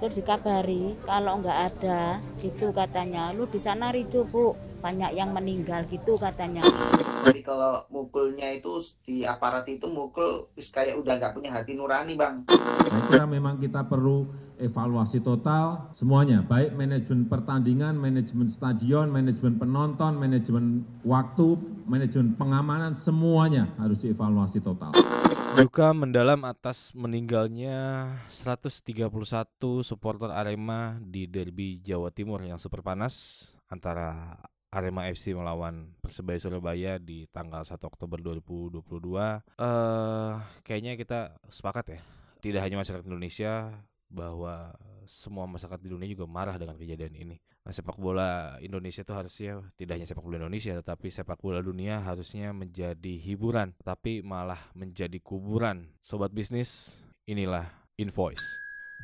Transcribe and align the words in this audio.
terus 0.00 0.16
dikabari 0.16 0.96
kalau 1.04 1.44
nggak 1.44 1.58
ada 1.70 2.24
gitu 2.40 2.72
katanya 2.72 3.36
lu 3.36 3.44
di 3.44 3.60
sana 3.60 3.92
ricu 3.92 4.24
bu 4.24 4.56
banyak 4.80 5.12
yang 5.12 5.36
meninggal 5.36 5.84
gitu 5.92 6.16
katanya 6.16 6.64
Jadi 7.20 7.44
kalau 7.44 7.84
mukulnya 7.92 8.48
itu 8.48 8.80
di 9.04 9.28
aparat 9.28 9.68
itu 9.68 9.84
mukul 9.92 10.48
kayak 10.56 10.96
udah 10.96 11.20
nggak 11.20 11.36
punya 11.36 11.52
hati 11.52 11.76
nurani 11.76 12.16
bang. 12.16 12.48
Saya 12.88 13.02
kira 13.12 13.28
memang 13.28 13.60
kita 13.60 13.84
perlu 13.84 14.24
evaluasi 14.56 15.20
total 15.20 15.92
semuanya, 15.92 16.40
baik 16.40 16.72
manajemen 16.76 17.28
pertandingan, 17.28 17.92
manajemen 17.96 18.48
stadion, 18.48 19.12
manajemen 19.12 19.60
penonton, 19.60 20.16
manajemen 20.16 20.84
waktu, 21.04 21.60
manajemen 21.84 22.36
pengamanan, 22.40 22.96
semuanya 22.96 23.68
harus 23.76 24.00
dievaluasi 24.00 24.64
total. 24.64 24.96
Duka 25.50 25.90
mendalam 25.90 26.46
atas 26.46 26.94
meninggalnya 26.94 28.06
131 28.30 29.10
supporter 29.82 30.30
Arema 30.30 30.94
di 31.02 31.26
derby 31.26 31.82
Jawa 31.82 32.14
Timur 32.14 32.38
yang 32.46 32.62
super 32.62 32.86
panas 32.86 33.46
antara 33.66 34.38
Arema 34.70 35.10
FC 35.10 35.34
melawan 35.34 35.90
Persebaya 35.98 36.38
Surabaya 36.38 37.02
di 37.02 37.26
tanggal 37.34 37.66
1 37.66 37.82
Oktober 37.82 38.22
2022. 38.22 38.78
Eh 39.58 40.34
kayaknya 40.62 40.94
kita 40.94 41.34
sepakat 41.50 41.98
ya. 41.98 42.00
Tidak 42.38 42.62
hanya 42.62 42.78
masyarakat 42.78 43.02
Indonesia 43.10 43.74
bahwa 44.06 44.70
semua 45.10 45.50
masyarakat 45.50 45.82
di 45.82 45.90
dunia 45.90 46.14
juga 46.14 46.30
marah 46.30 46.54
dengan 46.54 46.78
kejadian 46.78 47.18
ini. 47.18 47.42
Nah, 47.60 47.76
sepak 47.76 48.00
bola 48.00 48.56
Indonesia 48.64 49.04
itu 49.04 49.12
harusnya 49.12 49.60
tidak 49.76 50.00
hanya 50.00 50.08
sepak 50.08 50.24
bola 50.24 50.40
Indonesia 50.40 50.72
tetapi 50.80 51.12
sepak 51.12 51.38
bola 51.44 51.60
dunia 51.60 52.00
harusnya 52.00 52.56
menjadi 52.56 53.20
hiburan 53.20 53.76
tapi 53.84 54.24
malah 54.24 54.72
menjadi 54.72 55.20
kuburan. 55.20 55.92
Sobat 56.00 56.32
bisnis, 56.32 56.96
inilah 57.28 57.68
Invoice. 58.00 58.44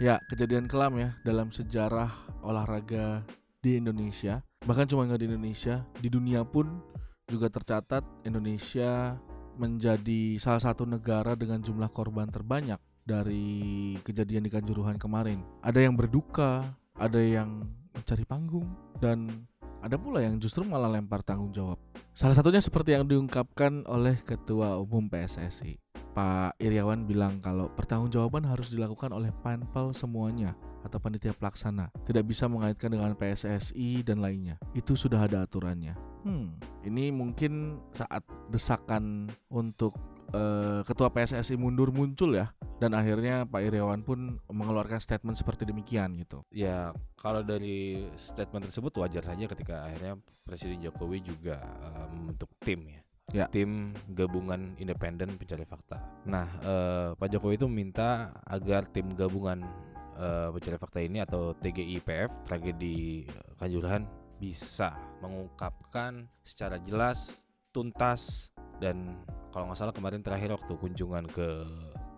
Ya, 0.00 0.20
kejadian 0.32 0.68
kelam 0.68 0.96
ya 0.96 1.16
dalam 1.24 1.52
sejarah 1.52 2.12
olahraga 2.40 3.24
di 3.60 3.80
Indonesia. 3.80 4.40
Bahkan 4.64 4.88
cuma 4.88 5.04
nggak 5.04 5.20
di 5.20 5.28
Indonesia, 5.28 5.84
di 6.00 6.08
dunia 6.08 6.44
pun 6.44 6.80
juga 7.28 7.52
tercatat 7.52 8.04
Indonesia 8.24 9.20
menjadi 9.56 10.36
salah 10.36 10.60
satu 10.60 10.84
negara 10.84 11.32
dengan 11.32 11.64
jumlah 11.64 11.88
korban 11.92 12.28
terbanyak 12.28 12.78
dari 13.06 13.96
kejadian 14.04 14.44
di 14.44 14.50
Kanjuruhan 14.52 15.00
kemarin. 15.00 15.40
Ada 15.64 15.80
yang 15.80 15.96
berduka, 15.96 16.66
ada 16.96 17.20
yang 17.20 17.64
mencari 17.96 18.24
panggung, 18.28 18.68
dan 19.00 19.48
ada 19.80 19.96
pula 19.96 20.20
yang 20.20 20.36
justru 20.36 20.62
malah 20.66 20.90
lempar 20.92 21.24
tanggung 21.24 21.50
jawab. 21.50 21.80
Salah 22.16 22.36
satunya 22.36 22.60
seperti 22.60 22.96
yang 22.96 23.08
diungkapkan 23.08 23.84
oleh 23.88 24.20
Ketua 24.24 24.76
Umum 24.80 25.08
PSSI. 25.08 25.78
Pak 26.16 26.56
Iriawan 26.56 27.04
bilang 27.04 27.44
kalau 27.44 27.68
pertanggungjawaban 27.76 28.48
harus 28.48 28.72
dilakukan 28.72 29.12
oleh 29.12 29.28
panpel 29.44 29.92
semuanya 29.92 30.56
atau 30.80 30.96
panitia 30.96 31.36
pelaksana, 31.36 31.92
tidak 32.08 32.24
bisa 32.24 32.48
mengaitkan 32.48 32.88
dengan 32.88 33.12
PSSI 33.12 34.00
dan 34.00 34.24
lainnya. 34.24 34.56
Itu 34.72 34.96
sudah 34.96 35.28
ada 35.28 35.44
aturannya. 35.44 35.92
Hmm, 36.24 36.56
ini 36.82 37.12
mungkin 37.12 37.82
saat 37.92 38.24
desakan 38.48 39.28
untuk 39.52 39.92
eh, 40.36 40.80
ketua 40.84 41.08
PSSI 41.08 41.56
mundur 41.56 41.88
muncul 41.90 42.36
ya, 42.36 42.52
dan 42.76 42.92
akhirnya 42.92 43.48
Pak 43.48 43.64
Iriawan 43.64 44.04
pun 44.04 44.36
mengeluarkan 44.52 45.00
statement 45.00 45.40
seperti 45.40 45.64
demikian 45.64 46.20
gitu. 46.20 46.44
Ya, 46.52 46.92
kalau 47.16 47.40
dari 47.40 48.04
statement 48.20 48.68
tersebut 48.68 48.92
wajar 49.00 49.24
saja 49.24 49.48
ketika 49.48 49.88
akhirnya 49.88 50.20
Presiden 50.44 50.84
Jokowi 50.84 51.24
juga 51.24 51.58
eh, 51.58 52.06
membentuk 52.12 52.52
tim 52.60 52.84
ya. 52.86 53.00
Ya. 53.34 53.46
Tim 53.50 53.90
gabungan 54.14 54.78
independen 54.78 55.34
pencari 55.34 55.66
fakta. 55.66 55.98
Nah, 56.30 56.46
eh, 56.62 57.08
Pak 57.18 57.28
Jokowi 57.32 57.58
itu 57.58 57.66
meminta 57.66 58.30
agar 58.46 58.86
tim 58.86 59.10
gabungan 59.18 59.66
eh, 60.14 60.48
pencari 60.54 60.78
fakta 60.78 61.00
ini 61.02 61.18
atau 61.24 61.50
TGIPF 61.58 62.46
tragedi 62.46 63.26
Kanjuruhan 63.58 64.06
bisa 64.36 64.94
mengungkapkan 65.24 66.28
secara 66.44 66.76
jelas, 66.78 67.40
tuntas 67.72 68.52
dan 68.82 69.16
kalau 69.54 69.70
nggak 69.70 69.78
salah 69.78 69.94
kemarin 69.94 70.20
terakhir 70.20 70.52
waktu 70.52 70.72
kunjungan 70.76 71.24
ke 71.32 71.46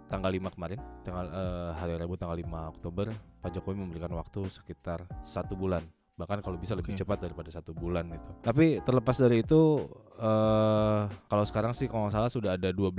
tanggal 0.09 0.33
5 0.33 0.55
kemarin, 0.57 0.81
tanggal 1.05 1.27
eh, 1.29 1.71
hari 1.77 1.95
Rabu 1.95 2.17
tanggal 2.17 2.35
5 2.35 2.73
Oktober, 2.75 3.07
Pak 3.45 3.51
Jokowi 3.55 3.77
memberikan 3.79 4.13
waktu 4.17 4.49
sekitar 4.51 5.05
satu 5.29 5.55
bulan 5.55 5.85
bahkan 6.19 6.43
kalau 6.43 6.59
bisa 6.59 6.75
lebih 6.75 6.99
Oke. 6.99 7.07
cepat 7.07 7.23
daripada 7.23 7.47
satu 7.55 7.71
bulan 7.71 8.11
itu. 8.11 8.31
Tapi 8.43 8.83
terlepas 8.83 9.15
dari 9.23 9.47
itu, 9.47 9.87
eh 10.19 11.03
kalau 11.31 11.45
sekarang 11.47 11.79
sih 11.79 11.87
kalau 11.87 12.11
nggak 12.11 12.19
salah 12.19 12.27
sudah 12.27 12.59
ada 12.59 12.75
12 12.75 12.91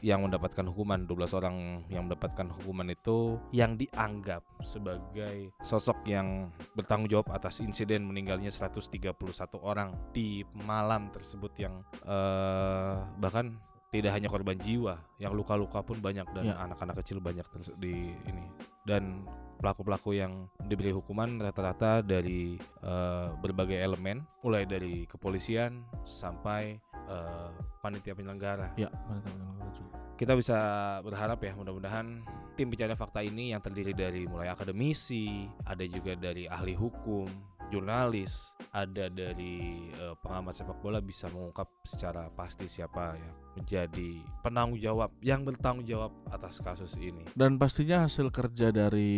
yang 0.00 0.24
mendapatkan 0.24 0.64
hukuman 0.66 1.06
12 1.06 1.38
orang 1.38 1.56
yang 1.92 2.08
mendapatkan 2.08 2.48
hukuman 2.60 2.90
itu 2.90 3.38
yang 3.52 3.76
dianggap 3.78 4.42
sebagai 4.64 5.52
sosok 5.60 6.02
yang 6.08 6.50
bertanggung 6.74 7.10
jawab 7.10 7.30
atas 7.30 7.60
insiden 7.60 8.08
meninggalnya 8.08 8.50
131 8.50 9.14
orang 9.60 9.94
di 10.10 10.42
malam 10.64 11.12
tersebut 11.12 11.52
yang 11.60 11.84
eh 12.06 12.96
bahkan 13.20 13.58
tidak 13.94 14.10
hanya 14.10 14.26
korban 14.26 14.58
jiwa, 14.58 14.98
yang 15.22 15.30
luka-luka 15.38 15.78
pun 15.86 16.02
banyak 16.02 16.26
dan 16.34 16.50
Ya. 16.50 16.58
anak-anak 16.66 16.98
kecil 16.98 17.22
banyak 17.22 17.46
di 17.78 18.10
ini. 18.26 18.44
Dan 18.82 19.22
pelaku-pelaku 19.62 20.18
yang 20.18 20.50
diberi 20.66 20.90
hukuman 20.90 21.38
rata-rata 21.38 22.02
dari 22.02 22.58
eh, 22.58 23.28
berbagai 23.38 23.78
elemen, 23.78 24.26
mulai 24.42 24.66
dari 24.66 25.06
kepolisian 25.06 25.86
sampai 26.02 26.82
eh, 27.06 27.50
panitia 27.78 28.18
penyelenggara. 28.18 28.74
Ya, 28.74 28.90
panitia 28.90 29.30
penyelenggara 29.30 29.70
juga. 29.78 29.94
Kita 30.18 30.32
bisa 30.34 30.58
berharap 31.06 31.38
ya 31.42 31.54
mudah-mudahan 31.54 32.06
tim 32.58 32.70
pencari 32.70 32.94
fakta 32.98 33.22
ini 33.22 33.54
yang 33.54 33.62
terdiri 33.62 33.94
dari 33.94 34.26
mulai 34.26 34.50
akademisi, 34.50 35.46
ada 35.66 35.82
juga 35.86 36.18
dari 36.18 36.50
ahli 36.50 36.74
hukum, 36.74 37.30
jurnalis, 37.68 38.52
ada 38.72 39.06
dari 39.08 39.88
eh, 39.92 40.14
pengamat 40.20 40.56
sepak 40.56 40.82
bola 40.82 40.98
bisa 40.98 41.30
mengungkap 41.30 41.68
secara 41.86 42.28
pasti 42.32 42.66
siapa 42.66 43.14
yang 43.14 43.34
menjadi 43.54 44.10
penanggung 44.42 44.80
jawab 44.82 45.10
yang 45.22 45.46
bertanggung 45.46 45.86
jawab 45.86 46.10
atas 46.28 46.58
kasus 46.58 46.98
ini. 46.98 47.22
Dan 47.32 47.54
pastinya 47.56 48.04
hasil 48.04 48.28
kerja 48.34 48.74
dari 48.74 49.12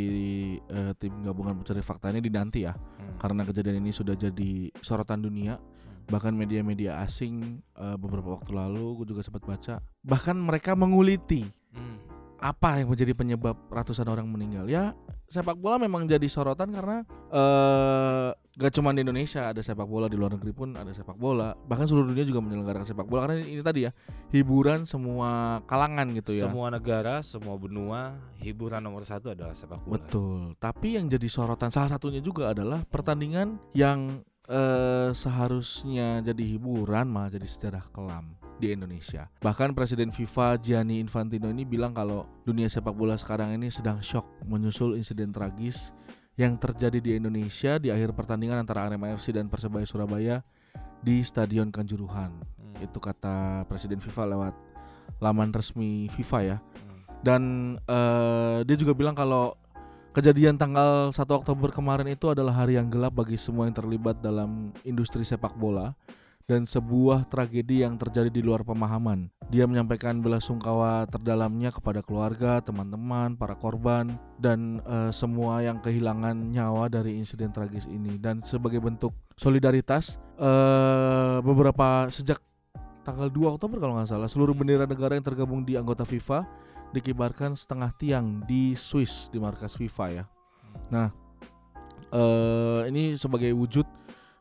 eh, 0.60 0.92
tim 1.00 1.24
gabungan 1.24 1.56
pencari 1.56 1.80
fakta 1.80 2.12
ini 2.12 2.20
dinanti 2.20 2.68
ya, 2.68 2.74
Hmm. 2.76 3.16
karena 3.16 3.42
kejadian 3.48 3.80
ini 3.80 3.92
sudah 3.92 4.12
jadi 4.12 4.68
sorotan 4.84 5.24
dunia. 5.24 5.56
Hmm. 5.56 6.12
Bahkan 6.12 6.32
media-media 6.36 7.00
asing 7.02 7.64
eh, 7.74 7.96
beberapa 7.96 8.36
waktu 8.36 8.52
lalu, 8.52 9.02
gue 9.02 9.16
juga 9.16 9.22
sempat 9.24 9.42
baca, 9.42 9.80
bahkan 10.04 10.36
mereka 10.36 10.76
menguliti 10.76 11.48
Hmm. 11.76 12.00
Apa 12.40 12.80
yang 12.80 12.92
menjadi 12.92 13.12
penyebab 13.16 13.56
ratusan 13.72 14.04
orang 14.08 14.28
meninggal. 14.28 14.68
Ya, 14.68 14.92
sepak 15.26 15.56
bola 15.58 15.80
memang 15.80 16.06
jadi 16.06 16.24
sorotan 16.28 16.70
karena 16.70 17.02
eh 17.32 18.30
gak 18.56 18.72
cuma 18.72 18.96
di 18.96 19.04
Indonesia 19.04 19.52
ada 19.52 19.60
sepak 19.60 19.84
bola 19.84 20.08
di 20.08 20.16
luar 20.16 20.32
negeri 20.36 20.52
pun 20.52 20.76
ada 20.76 20.92
sepak 20.92 21.16
bola. 21.16 21.52
Bahkan 21.52 21.86
seluruh 21.88 22.08
dunia 22.12 22.24
juga 22.24 22.40
menyelenggarakan 22.44 22.88
sepak 22.88 23.06
bola 23.08 23.28
karena 23.28 23.44
ini, 23.44 23.60
ini 23.60 23.62
tadi 23.64 23.80
ya 23.88 23.92
hiburan 24.32 24.88
semua 24.88 25.60
kalangan 25.68 26.06
gitu 26.16 26.32
ya. 26.36 26.48
Semua 26.48 26.72
negara, 26.72 27.20
semua 27.24 27.56
benua, 27.56 28.16
hiburan 28.40 28.80
nomor 28.80 29.04
satu 29.04 29.32
adalah 29.32 29.56
sepak 29.56 29.80
bola. 29.84 29.96
Betul. 29.96 30.40
Tapi 30.56 30.96
yang 31.00 31.08
jadi 31.08 31.28
sorotan 31.28 31.72
salah 31.72 31.96
satunya 31.96 32.20
juga 32.20 32.52
adalah 32.52 32.84
pertandingan 32.88 33.60
yang 33.76 34.24
eh, 34.48 35.10
seharusnya 35.12 36.22
jadi 36.22 36.42
hiburan 36.56 37.10
malah 37.10 37.32
jadi 37.32 37.48
sejarah 37.48 37.84
kelam 37.92 38.45
di 38.56 38.72
Indonesia. 38.72 39.28
Bahkan 39.40 39.76
Presiden 39.76 40.10
FIFA 40.10 40.56
Gianni 40.60 41.00
Infantino 41.00 41.48
ini 41.52 41.64
bilang 41.68 41.92
kalau 41.92 42.24
dunia 42.42 42.66
sepak 42.66 42.92
bola 42.96 43.14
sekarang 43.20 43.52
ini 43.56 43.68
sedang 43.68 44.00
shock 44.00 44.24
menyusul 44.48 44.96
insiden 44.96 45.32
tragis 45.32 45.92
yang 46.36 46.60
terjadi 46.60 47.00
di 47.00 47.10
Indonesia 47.16 47.80
di 47.80 47.88
akhir 47.88 48.12
pertandingan 48.12 48.60
antara 48.60 48.84
Arema 48.84 49.12
FC 49.12 49.32
dan 49.32 49.48
Persebaya 49.48 49.88
Surabaya 49.88 50.36
di 51.00 51.24
Stadion 51.24 51.72
Kanjuruhan. 51.72 52.32
Hmm. 52.36 52.84
Itu 52.84 53.00
kata 53.00 53.64
Presiden 53.68 54.00
FIFA 54.00 54.36
lewat 54.36 54.54
laman 55.20 55.54
resmi 55.54 56.10
FIFA 56.12 56.40
ya 56.44 56.58
Hmm. 56.60 57.00
dan 57.24 57.42
eh, 57.88 58.58
dia 58.68 58.76
juga 58.76 58.92
bilang 58.92 59.16
kalau 59.16 59.56
kejadian 60.12 60.56
tanggal 60.56 61.12
1 61.12 61.16
Oktober 61.28 61.68
kemarin 61.68 62.08
itu 62.08 62.32
adalah 62.32 62.64
hari 62.64 62.80
yang 62.80 62.88
gelap 62.88 63.12
bagi 63.16 63.36
semua 63.36 63.68
yang 63.68 63.76
terlibat 63.76 64.20
dalam 64.24 64.72
industri 64.80 65.24
sepak 65.28 65.52
bola 65.56 65.92
dan 66.46 66.62
sebuah 66.62 67.26
tragedi 67.26 67.82
yang 67.82 67.98
terjadi 67.98 68.30
di 68.30 68.38
luar 68.38 68.62
pemahaman. 68.62 69.26
Dia 69.50 69.66
menyampaikan 69.66 70.22
belasungkawa 70.22 71.10
terdalamnya 71.10 71.74
kepada 71.74 72.06
keluarga, 72.06 72.62
teman-teman, 72.62 73.34
para 73.34 73.58
korban 73.58 74.14
dan 74.38 74.78
eh, 74.86 75.10
semua 75.10 75.58
yang 75.66 75.82
kehilangan 75.82 76.38
nyawa 76.54 76.86
dari 76.86 77.18
insiden 77.18 77.50
tragis 77.50 77.90
ini 77.90 78.14
dan 78.18 78.46
sebagai 78.46 78.78
bentuk 78.78 79.10
solidaritas 79.34 80.22
eh, 80.38 81.38
beberapa 81.42 82.06
sejak 82.14 82.38
tanggal 83.02 83.26
2 83.30 83.54
Oktober 83.58 83.78
kalau 83.82 83.98
nggak 83.98 84.10
salah 84.10 84.30
seluruh 84.30 84.54
bendera 84.54 84.86
negara 84.86 85.14
yang 85.14 85.26
tergabung 85.26 85.62
di 85.62 85.78
anggota 85.78 86.02
FIFA 86.02 86.46
dikibarkan 86.90 87.58
setengah 87.58 87.90
tiang 87.98 88.42
di 88.46 88.78
Swiss 88.78 89.30
di 89.34 89.42
markas 89.42 89.74
FIFA 89.74 90.06
ya. 90.10 90.24
Nah, 90.94 91.10
eh 92.14 92.80
ini 92.86 93.18
sebagai 93.18 93.50
wujud 93.50 93.86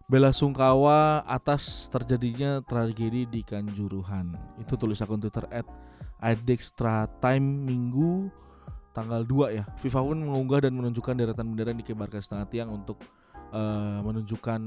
bela 0.06 0.30
sungkawa 0.30 1.26
atas 1.26 1.90
terjadinya 1.90 2.62
tragedi 2.62 3.26
di 3.26 3.42
Kanjuruhan. 3.42 4.38
Itu 4.62 4.78
tulis 4.78 5.02
akun 5.02 5.18
Twitter 5.18 5.50
@idextratime 6.22 7.46
minggu 7.66 8.30
tanggal 8.94 9.26
2 9.26 9.58
ya. 9.58 9.64
FIFA 9.82 10.00
pun 10.06 10.18
mengunggah 10.22 10.70
dan 10.70 10.74
menunjukkan 10.78 11.16
deretan 11.18 11.50
bendera 11.52 11.74
yang 11.74 11.82
dikibarkan 11.82 12.22
setengah 12.22 12.48
tiang 12.48 12.70
untuk 12.72 13.02
eh, 13.52 14.00
menunjukkan 14.06 14.62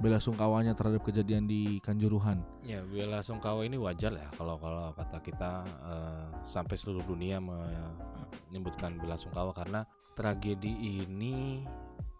bela 0.00 0.16
sungkawanya 0.16 0.72
terhadap 0.72 1.04
kejadian 1.04 1.44
di 1.44 1.76
Kanjuruhan. 1.84 2.40
Ya, 2.64 2.80
bela 2.86 3.20
sungkawa 3.20 3.68
ini 3.68 3.76
wajar 3.76 4.16
ya 4.16 4.32
kalau 4.38 4.56
kalau 4.56 4.96
kata 4.96 5.18
kita 5.20 5.52
eh, 5.66 6.26
sampai 6.46 6.78
seluruh 6.78 7.04
dunia 7.04 7.42
menyebutkan 7.42 8.96
bela 8.96 9.18
sungkawa 9.20 9.52
karena 9.52 9.84
tragedi 10.16 10.72
ini 11.04 11.66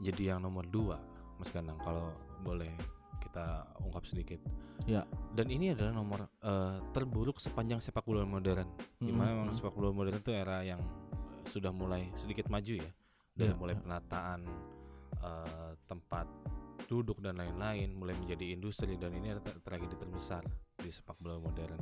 jadi 0.01 0.37
yang 0.37 0.45
nomor 0.45 0.65
dua, 0.69 0.97
Mas 1.41 1.49
Ganang. 1.49 1.81
Kalau 1.81 2.13
boleh 2.45 2.69
kita 3.21 3.65
ungkap 3.81 4.05
sedikit. 4.05 4.41
Ya. 4.85 5.05
Dan 5.33 5.49
ini 5.49 5.73
adalah 5.73 5.93
nomor 5.93 6.29
eh, 6.41 6.77
terburuk 6.93 7.41
sepanjang 7.41 7.81
sepak 7.81 8.05
bola 8.05 8.29
modern. 8.29 8.69
Di 9.01 9.13
mana 9.13 9.33
memang 9.33 9.57
sepak 9.57 9.73
bola 9.73 9.93
modern 9.93 10.21
itu 10.21 10.33
era 10.33 10.61
yang 10.61 10.81
eh, 10.81 11.49
sudah 11.49 11.73
mulai 11.73 12.13
sedikit 12.13 12.53
maju 12.53 12.77
ya, 12.81 12.91
dari 13.33 13.53
Ya, 13.53 13.57
mulai 13.57 13.75
ya. 13.77 13.81
penataan 13.81 14.41
eh, 15.21 15.71
tempat 15.89 16.27
duduk 16.89 17.23
dan 17.23 17.39
lain-lain, 17.39 17.95
mulai 17.95 18.19
menjadi 18.19 18.51
industri 18.51 18.99
dan 18.99 19.15
ini 19.15 19.31
adalah 19.31 19.47
tra- 19.55 19.63
tragedi 19.63 19.95
terbesar 19.95 20.43
di 20.75 20.91
sepak 20.91 21.15
bola 21.23 21.39
modern. 21.39 21.79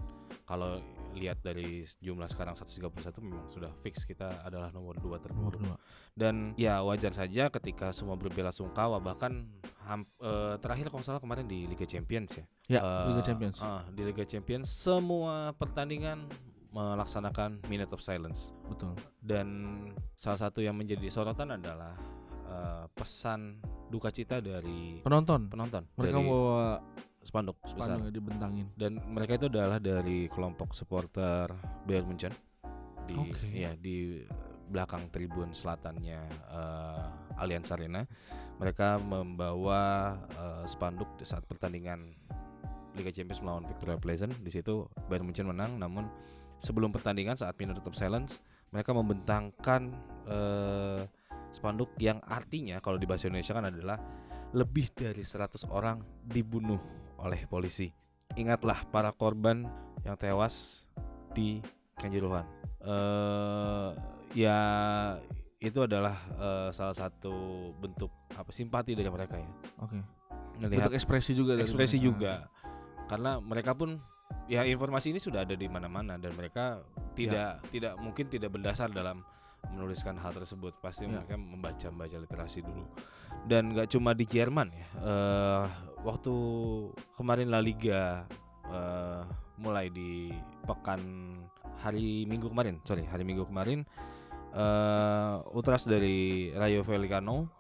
Kalau 0.48 0.80
lihat 1.12 1.38
dari 1.38 1.66
jumlah 1.98 2.24
sekarang 2.24 2.54
131 2.54 2.88
memang 3.20 3.44
sudah 3.46 3.68
fix 3.76 4.02
kita 4.02 4.40
adalah 4.40 4.70
nomor 4.70 4.96
dua 4.96 5.18
Nomor 5.18 5.20
terburuk 5.20 5.60
dua. 5.60 5.76
dan 6.14 6.54
ya 6.54 6.80
wajar 6.80 7.10
saja 7.10 7.50
ketika 7.50 7.90
semua 7.90 8.14
berbela 8.14 8.48
sungkawa 8.48 8.96
bahkan 8.98 9.44
ham- 9.82 10.08
eh, 10.16 10.56
terakhir 10.56 10.88
kalau 10.88 11.02
salah 11.02 11.18
kemarin 11.18 11.44
di 11.44 11.66
Liga 11.66 11.84
Champions 11.84 12.32
ya 12.34 12.44
Ya, 12.70 12.80
Eh, 12.80 13.06
Liga 13.10 13.22
Champions. 13.22 13.58
ah, 13.58 13.82
di 13.88 14.02
Liga 14.02 14.22
Champions 14.22 14.68
semua 14.68 15.52
pertandingan 15.52 16.28
melaksanakan 16.70 17.64
minute 17.66 17.90
of 17.90 17.98
silence 17.98 18.52
Betul. 18.64 18.92
dan 19.18 19.48
salah 20.14 20.38
satu 20.38 20.60
yang 20.60 20.72
menjadi 20.74 21.08
sorotan 21.08 21.50
adalah 21.52 21.96
eh, 22.46 22.84
pesan 22.90 23.60
duka 23.86 24.08
cita 24.08 24.38
dari 24.38 25.00
Penonton. 25.00 25.48
penonton 25.48 25.84
Mereka 25.94 26.14
dari 26.14 26.24
bawa 26.26 26.80
spanduk 27.22 27.56
besar. 27.60 27.98
spanduk 27.98 28.12
dibentangin. 28.14 28.66
dan 28.78 29.02
mereka 29.04 29.36
itu 29.36 29.46
adalah 29.50 29.78
dari 29.82 30.30
kelompok 30.30 30.72
supporter 30.72 31.50
Bayern 31.84 32.06
Munchen. 32.08 32.32
Di 33.08 33.16
Oke. 33.16 33.48
ya 33.52 33.72
di 33.72 34.20
belakang 34.68 35.08
tribun 35.08 35.56
selatannya 35.56 36.20
eh, 36.28 37.40
Allianz 37.40 37.72
Arena. 37.72 38.04
Mereka 38.60 39.00
membawa 39.00 40.14
eh, 40.34 40.64
spanduk 40.68 41.16
di 41.16 41.24
saat 41.24 41.44
pertandingan 41.48 42.12
Liga 42.96 43.14
Champions 43.14 43.40
melawan 43.40 43.64
Victoria 43.64 43.96
Pleasant. 43.96 44.34
Di 44.44 44.50
situ 44.52 44.84
Bayern 45.08 45.24
Munchen 45.24 45.48
menang 45.48 45.80
namun 45.80 46.08
sebelum 46.58 46.90
pertandingan 46.90 47.38
saat 47.38 47.54
minute 47.56 47.78
of 47.78 47.94
silence 47.94 48.42
mereka 48.68 48.92
membentangkan 48.92 49.94
eh, 50.28 51.02
spanduk 51.54 51.96
yang 51.96 52.20
artinya 52.28 52.76
kalau 52.84 53.00
di 53.00 53.08
bahasa 53.08 53.30
Indonesia 53.30 53.56
kan 53.56 53.66
adalah 53.72 53.98
lebih 54.52 54.92
dari 54.92 55.24
100 55.24 55.68
orang 55.68 56.00
dibunuh 56.24 56.80
oleh 57.18 57.44
polisi. 57.50 57.90
Ingatlah 58.38 58.86
para 58.88 59.10
korban 59.12 59.66
yang 60.06 60.14
tewas 60.14 60.86
di 61.34 61.60
Kanjuruhan. 61.98 62.46
Eh 62.82 63.88
ya 64.36 64.58
itu 65.58 65.78
adalah 65.82 66.14
eh, 66.38 66.70
salah 66.70 66.94
satu 66.94 67.34
bentuk 67.82 68.10
apa 68.30 68.50
simpati 68.54 68.94
dari 68.94 69.10
mereka 69.10 69.34
ya. 69.34 69.50
Oke. 69.82 69.98
Melihat 70.58 70.90
Bentuk 70.90 70.98
ekspresi 70.98 71.34
juga 71.34 71.58
dari 71.58 71.66
ekspresi 71.66 71.98
mereka. 71.98 72.06
juga. 72.06 72.32
Karena 73.10 73.30
mereka 73.42 73.72
pun 73.74 73.98
ya 74.46 74.62
informasi 74.62 75.10
ini 75.10 75.20
sudah 75.22 75.42
ada 75.42 75.54
di 75.58 75.66
mana-mana 75.66 76.20
dan 76.20 76.34
mereka 76.36 76.82
tidak 77.18 77.64
tidak 77.74 77.94
mungkin 77.98 78.30
tidak 78.30 78.54
berdasar 78.54 78.92
dalam 78.92 79.24
menuliskan 79.70 80.16
hal 80.18 80.32
tersebut. 80.34 80.76
Pasti 80.78 81.06
Ya. 81.06 81.20
mereka 81.20 81.34
membaca 81.36 81.86
membaca 81.90 82.16
literasi 82.18 82.62
dulu. 82.62 82.84
Dan 83.46 83.74
nggak 83.74 83.90
cuma 83.92 84.12
di 84.14 84.24
Jerman 84.24 84.68
ya. 84.72 84.86
Eh 85.02 85.64
waktu 86.06 86.34
kemarin 87.18 87.50
La 87.50 87.60
Liga 87.62 88.24
eh, 88.68 89.22
mulai 89.58 89.90
di 89.90 90.30
pekan 90.66 91.00
hari 91.78 92.26
Minggu 92.26 92.50
kemarin, 92.50 92.78
sorry 92.86 93.06
hari 93.06 93.22
Minggu 93.26 93.46
kemarin 93.46 93.82
eh 94.54 95.34
Ultras 95.54 95.84
dari 95.84 96.50
Rayo 96.54 96.82
Vallecano 96.82 97.50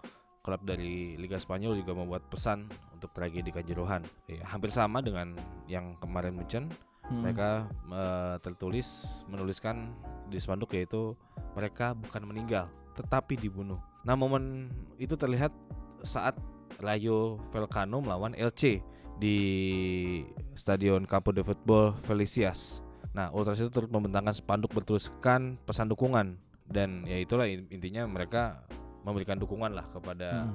klub 0.42 0.64
dari 0.64 1.12
Liga 1.20 1.36
Spanyol 1.36 1.76
juga 1.76 1.92
membuat 1.92 2.24
pesan 2.32 2.72
untuk 2.96 3.12
tragedi 3.12 3.52
Kanjuruhan. 3.52 4.00
Ya, 4.24 4.48
hampir 4.48 4.72
sama 4.72 5.04
dengan 5.04 5.36
yang 5.68 6.00
kemarin 6.00 6.40
Munchen. 6.40 6.72
Hmm. 7.08 7.24
Mereka 7.24 7.48
eh, 7.88 8.36
tertulis 8.40 8.88
menuliskan 9.26 9.96
di 10.28 10.36
spanduk 10.36 10.76
yaitu 10.76 11.16
mereka 11.56 11.96
bukan 11.96 12.22
meninggal 12.24 12.68
tetapi 12.92 13.38
dibunuh. 13.38 13.78
Nah, 14.02 14.18
momen 14.18 14.68
itu 14.98 15.14
terlihat 15.14 15.54
saat 16.02 16.34
Rayo 16.78 17.38
Vallecano 17.50 18.02
melawan 18.02 18.34
LC 18.34 18.82
di 19.16 19.36
Stadion 20.54 21.06
Campo 21.06 21.30
de 21.30 21.42
Football 21.42 21.94
Felicias. 22.06 22.82
Nah, 23.14 23.30
Ultras 23.30 23.58
itu 23.58 23.70
turut 23.70 23.90
membentangkan 23.90 24.34
spanduk 24.34 24.74
bertuliskan 24.74 25.58
pesan 25.62 25.90
dukungan 25.90 26.38
dan 26.68 27.06
ya 27.06 27.18
itulah 27.18 27.48
in- 27.48 27.66
intinya 27.72 28.04
mereka 28.04 28.62
memberikan 29.02 29.38
dukungan 29.38 29.72
lah 29.72 29.86
kepada 29.90 30.44
Hmm. 30.44 30.54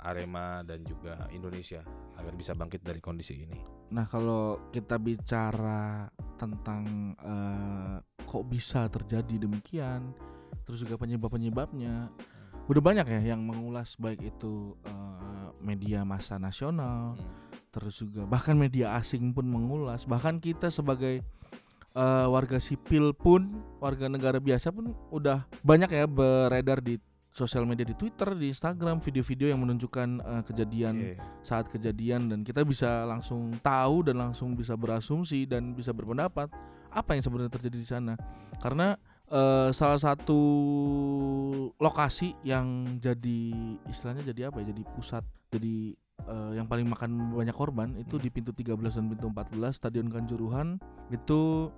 Arema 0.00 0.60
dan 0.64 0.84
juga 0.84 1.28
Indonesia 1.32 1.80
agar 2.16 2.32
bisa 2.36 2.52
bangkit 2.52 2.84
dari 2.84 3.00
kondisi 3.00 3.44
ini. 3.44 3.79
Nah 3.90 4.06
kalau 4.06 4.70
kita 4.70 4.96
bicara 5.02 6.06
tentang 6.38 7.14
eh, 7.18 7.96
kok 8.22 8.44
bisa 8.46 8.86
terjadi 8.86 9.42
demikian, 9.42 10.14
terus 10.62 10.86
juga 10.86 10.94
penyebab-penyebabnya, 10.94 12.06
udah 12.70 12.82
banyak 12.82 13.06
ya 13.10 13.34
yang 13.34 13.42
mengulas 13.42 13.98
baik 13.98 14.22
itu 14.22 14.78
eh, 14.86 15.48
media 15.58 16.06
massa 16.06 16.38
nasional, 16.38 17.18
terus 17.74 17.98
juga 17.98 18.22
bahkan 18.30 18.54
media 18.54 18.94
asing 18.94 19.34
pun 19.34 19.44
mengulas, 19.44 20.06
bahkan 20.06 20.38
kita 20.38 20.70
sebagai 20.70 21.26
eh, 21.98 22.26
warga 22.30 22.62
sipil 22.62 23.10
pun, 23.10 23.50
warga 23.82 24.06
negara 24.06 24.38
biasa 24.38 24.70
pun 24.70 24.94
udah 25.10 25.50
banyak 25.66 25.90
ya 25.90 26.06
beredar 26.06 26.78
di 26.78 27.02
sosial 27.30 27.62
media 27.62 27.82
di 27.82 27.94
Twitter, 27.94 28.34
di 28.34 28.50
Instagram, 28.50 28.98
video-video 28.98 29.48
yang 29.48 29.60
menunjukkan 29.60 30.08
eh, 30.18 30.42
kejadian 30.44 30.94
Iya. 30.96 31.14
saat 31.40 31.66
kejadian 31.66 32.26
dan 32.26 32.42
kita 32.42 32.62
bisa 32.62 33.02
langsung 33.04 33.54
tahu 33.58 34.02
dan 34.02 34.18
langsung 34.18 34.52
bisa 34.52 34.74
berasumsi 34.74 35.46
dan 35.46 35.72
bisa 35.72 35.90
berpendapat 35.90 36.50
apa 36.90 37.10
yang 37.14 37.22
sebenarnya 37.22 37.52
terjadi 37.52 37.76
di 37.76 37.86
sana 37.86 38.14
karena 38.58 38.98
eh, 39.26 39.70
salah 39.70 39.96
satu 39.96 40.42
lokasi 41.76 42.34
yang 42.42 42.66
jadi 42.98 43.40
istilahnya 43.86 44.26
jadi 44.26 44.50
apa 44.50 44.60
ya 44.60 44.70
jadi 44.70 44.82
pusat 44.90 45.22
jadi 45.48 45.94
eh, 46.20 46.50
yang 46.54 46.66
paling 46.66 46.86
makan 46.86 47.10
banyak 47.32 47.54
korban 47.54 47.94
itu 47.96 48.18
Hmm. 48.18 48.22
di 48.22 48.28
pintu 48.28 48.50
13 48.52 48.74
dan 48.92 49.06
pintu 49.06 49.26
14 49.28 49.70
Stadion 49.72 50.10
Kanjuruhan 50.10 50.82
itu 51.08 51.70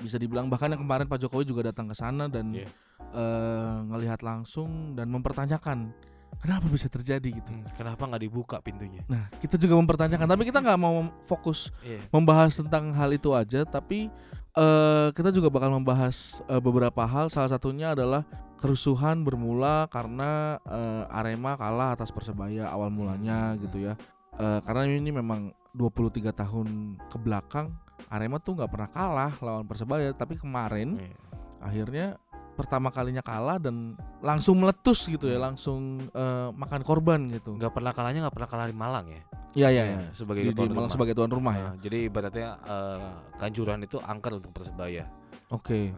bisa 0.00 0.16
dibilang 0.16 0.48
bahkan 0.48 0.68
yang 0.68 0.80
kemarin 0.80 1.04
Pak 1.04 1.20
Jokowi 1.20 1.44
juga 1.44 1.68
datang 1.68 1.86
ke 1.86 1.94
sana 1.94 2.26
dan 2.26 2.50
Iya. 2.50 2.68
eh, 3.10 3.76
ngelihat 3.86 4.20
langsung 4.20 4.92
dan 4.92 5.08
mempertanyakan 5.08 5.90
kenapa 6.38 6.66
bisa 6.68 6.86
terjadi 6.86 7.42
gitu 7.42 7.50
Hmm, 7.50 7.66
kenapa 7.74 8.06
nggak 8.06 8.22
dibuka 8.22 8.56
pintunya? 8.60 9.02
Nah, 9.06 9.28
kita 9.36 9.58
juga 9.58 9.74
mempertanyakan, 9.76 10.26
tapi 10.26 10.46
kita 10.46 10.58
nggak 10.58 10.78
mau 10.78 10.94
fokus 11.24 11.68
Iya. 11.82 12.06
membahas 12.08 12.54
tentang 12.54 12.94
hal 12.94 13.10
itu 13.10 13.30
aja, 13.30 13.62
tapi 13.62 14.08
eh, 14.50 15.08
kita 15.10 15.30
juga 15.30 15.46
bakal 15.46 15.70
membahas 15.72 16.42
eh, 16.44 16.58
beberapa 16.58 17.02
hal. 17.02 17.30
Salah 17.30 17.50
satunya 17.50 17.94
adalah 17.94 18.26
kerusuhan 18.56 19.22
bermula 19.22 19.86
karena 19.88 20.58
eh, 20.64 21.04
Arema 21.10 21.54
kalah 21.54 21.94
atas 21.94 22.10
Persebaya 22.10 22.66
awal 22.66 22.90
mulanya 22.90 23.54
gitu 23.56 23.78
ya. 23.80 23.94
Eh, 24.34 24.58
karena 24.62 24.86
ini 24.86 25.10
memang 25.10 25.50
23 25.70 26.30
tahun 26.32 26.66
ke 27.06 27.18
belakang 27.18 27.70
Arema 28.08 28.38
tuh 28.38 28.56
nggak 28.56 28.70
pernah 28.70 28.88
kalah 28.88 29.32
lawan 29.38 29.66
Persebaya, 29.66 30.14
tapi 30.14 30.38
kemarin 30.38 30.96
Iya. 30.96 31.16
akhirnya 31.60 32.06
pertama 32.50 32.88
kalinya 32.88 33.20
kalah 33.20 33.56
dan 33.56 33.96
langsung 34.20 34.60
meletus 34.60 35.04
gitu 35.04 35.26
ya, 35.26 35.36
langsung 35.36 36.00
eh, 36.06 36.48
makan 36.52 36.80
korban 36.80 37.20
gitu. 37.28 37.56
Nggak 37.56 37.72
pernah 37.72 37.92
kalahnya 37.92 38.20
nggak 38.24 38.36
pernah 38.36 38.50
kalah 38.50 38.66
di 38.66 38.76
Malang 38.76 39.06
ya? 39.08 39.22
Iya 39.50 39.68
iya 39.68 39.82
Iya, 39.82 39.98
iya. 39.98 40.10
sebagai 40.14 40.42
Di, 40.44 40.48
di 40.48 40.54
tuan 40.54 40.68
Malang 40.68 40.86
rumah. 40.86 40.92
sebagai 40.92 41.14
tuan 41.16 41.30
rumah 41.30 41.54
ya. 41.54 41.62
Nah, 41.66 41.74
jadi 41.76 41.98
ibaratnya 42.06 42.48
eh, 42.62 43.10
Kanjuruhan 43.36 43.80
itu 43.82 43.96
angker 43.98 44.32
untuk 44.38 44.52
Persebaya. 44.52 45.04
Oke. 45.50 45.90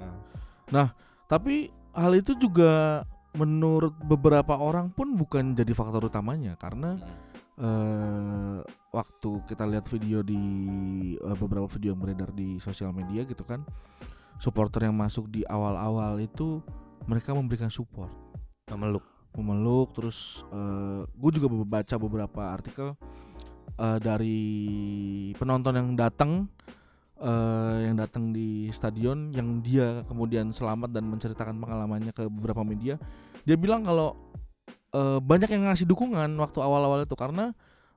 Nah, 0.71 0.89
Tapi 1.27 1.69
hal 1.97 2.13
itu 2.13 2.37
juga 2.37 3.05
menurut 3.33 3.97
beberapa 4.05 4.53
orang 4.53 4.93
pun 4.93 5.17
bukan 5.17 5.57
jadi 5.57 5.73
faktor 5.73 6.05
utamanya 6.05 6.61
karena 6.61 7.01
hmm. 7.01 7.32
Eh 7.61 8.61
waktu 8.93 9.31
kita 9.49 9.65
lihat 9.69 9.89
video 9.89 10.21
di 10.25 10.41
eh, 11.17 11.37
beberapa 11.37 11.69
video 11.69 11.93
yang 11.93 12.01
beredar 12.01 12.31
di 12.33 12.57
sosial 12.61 12.93
media 12.93 13.25
gitu 13.25 13.45
kan, 13.45 13.65
supporter 14.41 14.89
yang 14.89 14.97
masuk 14.97 15.29
di 15.29 15.45
awal-awal 15.49 16.21
itu 16.21 16.65
mereka 17.09 17.35
memberikan 17.35 17.69
support, 17.73 18.13
memeluk. 18.71 19.05
memeluk 19.33 19.97
terus 19.97 20.45
gue 21.17 21.31
juga 21.33 21.49
baca 21.65 21.97
beberapa 21.97 22.53
artikel 22.53 22.93
eh, 23.81 23.99
dari 23.99 24.41
penonton 25.41 25.73
yang 25.73 25.91
datang 25.97 26.53
eh, 27.17 27.89
yang 27.89 27.97
datang 27.97 28.35
di 28.35 28.69
stadion 28.75 29.33
yang 29.33 29.65
dia 29.65 30.05
kemudian 30.05 30.53
selamat 30.53 30.93
dan 30.93 31.09
menceritakan 31.09 31.57
pengalamannya 31.63 32.13
ke 32.13 32.29
beberapa 32.29 32.61
media 32.67 33.01
dia 33.49 33.57
bilang 33.57 33.87
kalau 33.87 34.15
eh, 34.93 35.19
banyak 35.19 35.49
yang 35.49 35.65
ngasih 35.65 35.85
dukungan 35.85 36.29
waktu 36.37 36.59
awal-awal 36.59 37.03
itu 37.03 37.15
karena 37.15 37.53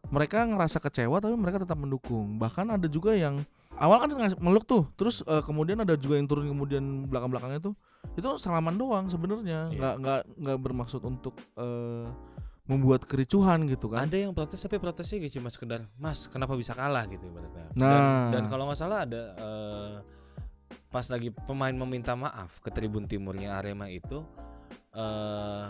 mereka 0.06 0.44
ngerasa 0.44 0.78
kecewa 0.80 1.18
tapi 1.18 1.34
mereka 1.34 1.60
tetap 1.60 1.76
mendukung 1.76 2.38
bahkan 2.38 2.70
ada 2.70 2.86
juga 2.86 3.12
yang 3.12 3.42
awal 3.76 3.98
kan 3.98 4.08
ngasih 4.08 4.38
meluk 4.38 4.64
tuh 4.64 4.86
terus 4.94 5.20
eh, 5.22 5.42
kemudian 5.42 5.78
ada 5.78 5.94
juga 5.96 6.16
yang 6.16 6.26
turun 6.26 6.46
kemudian 6.46 6.84
belakang-belakangnya 7.06 7.60
tuh 7.64 7.74
itu 8.14 8.28
salaman 8.38 8.78
doang 8.78 9.10
sebenarnya 9.10 9.68
Iya. 9.68 9.76
nggak 9.76 9.94
nggak 10.00 10.20
nggak 10.40 10.58
bermaksud 10.62 11.02
untuk 11.02 11.34
eh, 11.58 12.06
membuat 12.66 13.06
kericuhan 13.06 13.66
gitu 13.66 13.90
kan 13.90 14.06
Ada 14.06 14.26
yang 14.26 14.34
protes 14.34 14.58
tapi 14.58 14.78
protesnya 14.78 15.22
gitu 15.22 15.38
cuma 15.38 15.54
sekedar, 15.54 15.86
"Mas, 15.96 16.26
kenapa 16.26 16.58
bisa 16.58 16.74
kalah?" 16.74 17.06
gitu 17.06 17.22
ibaratnya. 17.24 17.70
Dan- 17.70 17.78
Nah. 17.78 18.30
dan, 18.34 18.44
kalau 18.50 18.66
nggak 18.66 18.80
salah 18.80 19.06
ada 19.06 19.22
eh, 19.38 19.94
pas 20.90 21.06
lagi 21.06 21.30
pemain 21.30 21.76
meminta 21.76 22.18
maaf 22.18 22.58
ke 22.62 22.72
tribun 22.72 23.06
timurnya 23.06 23.62
Arema 23.62 23.86
itu 23.86 24.26
eh 24.92 25.66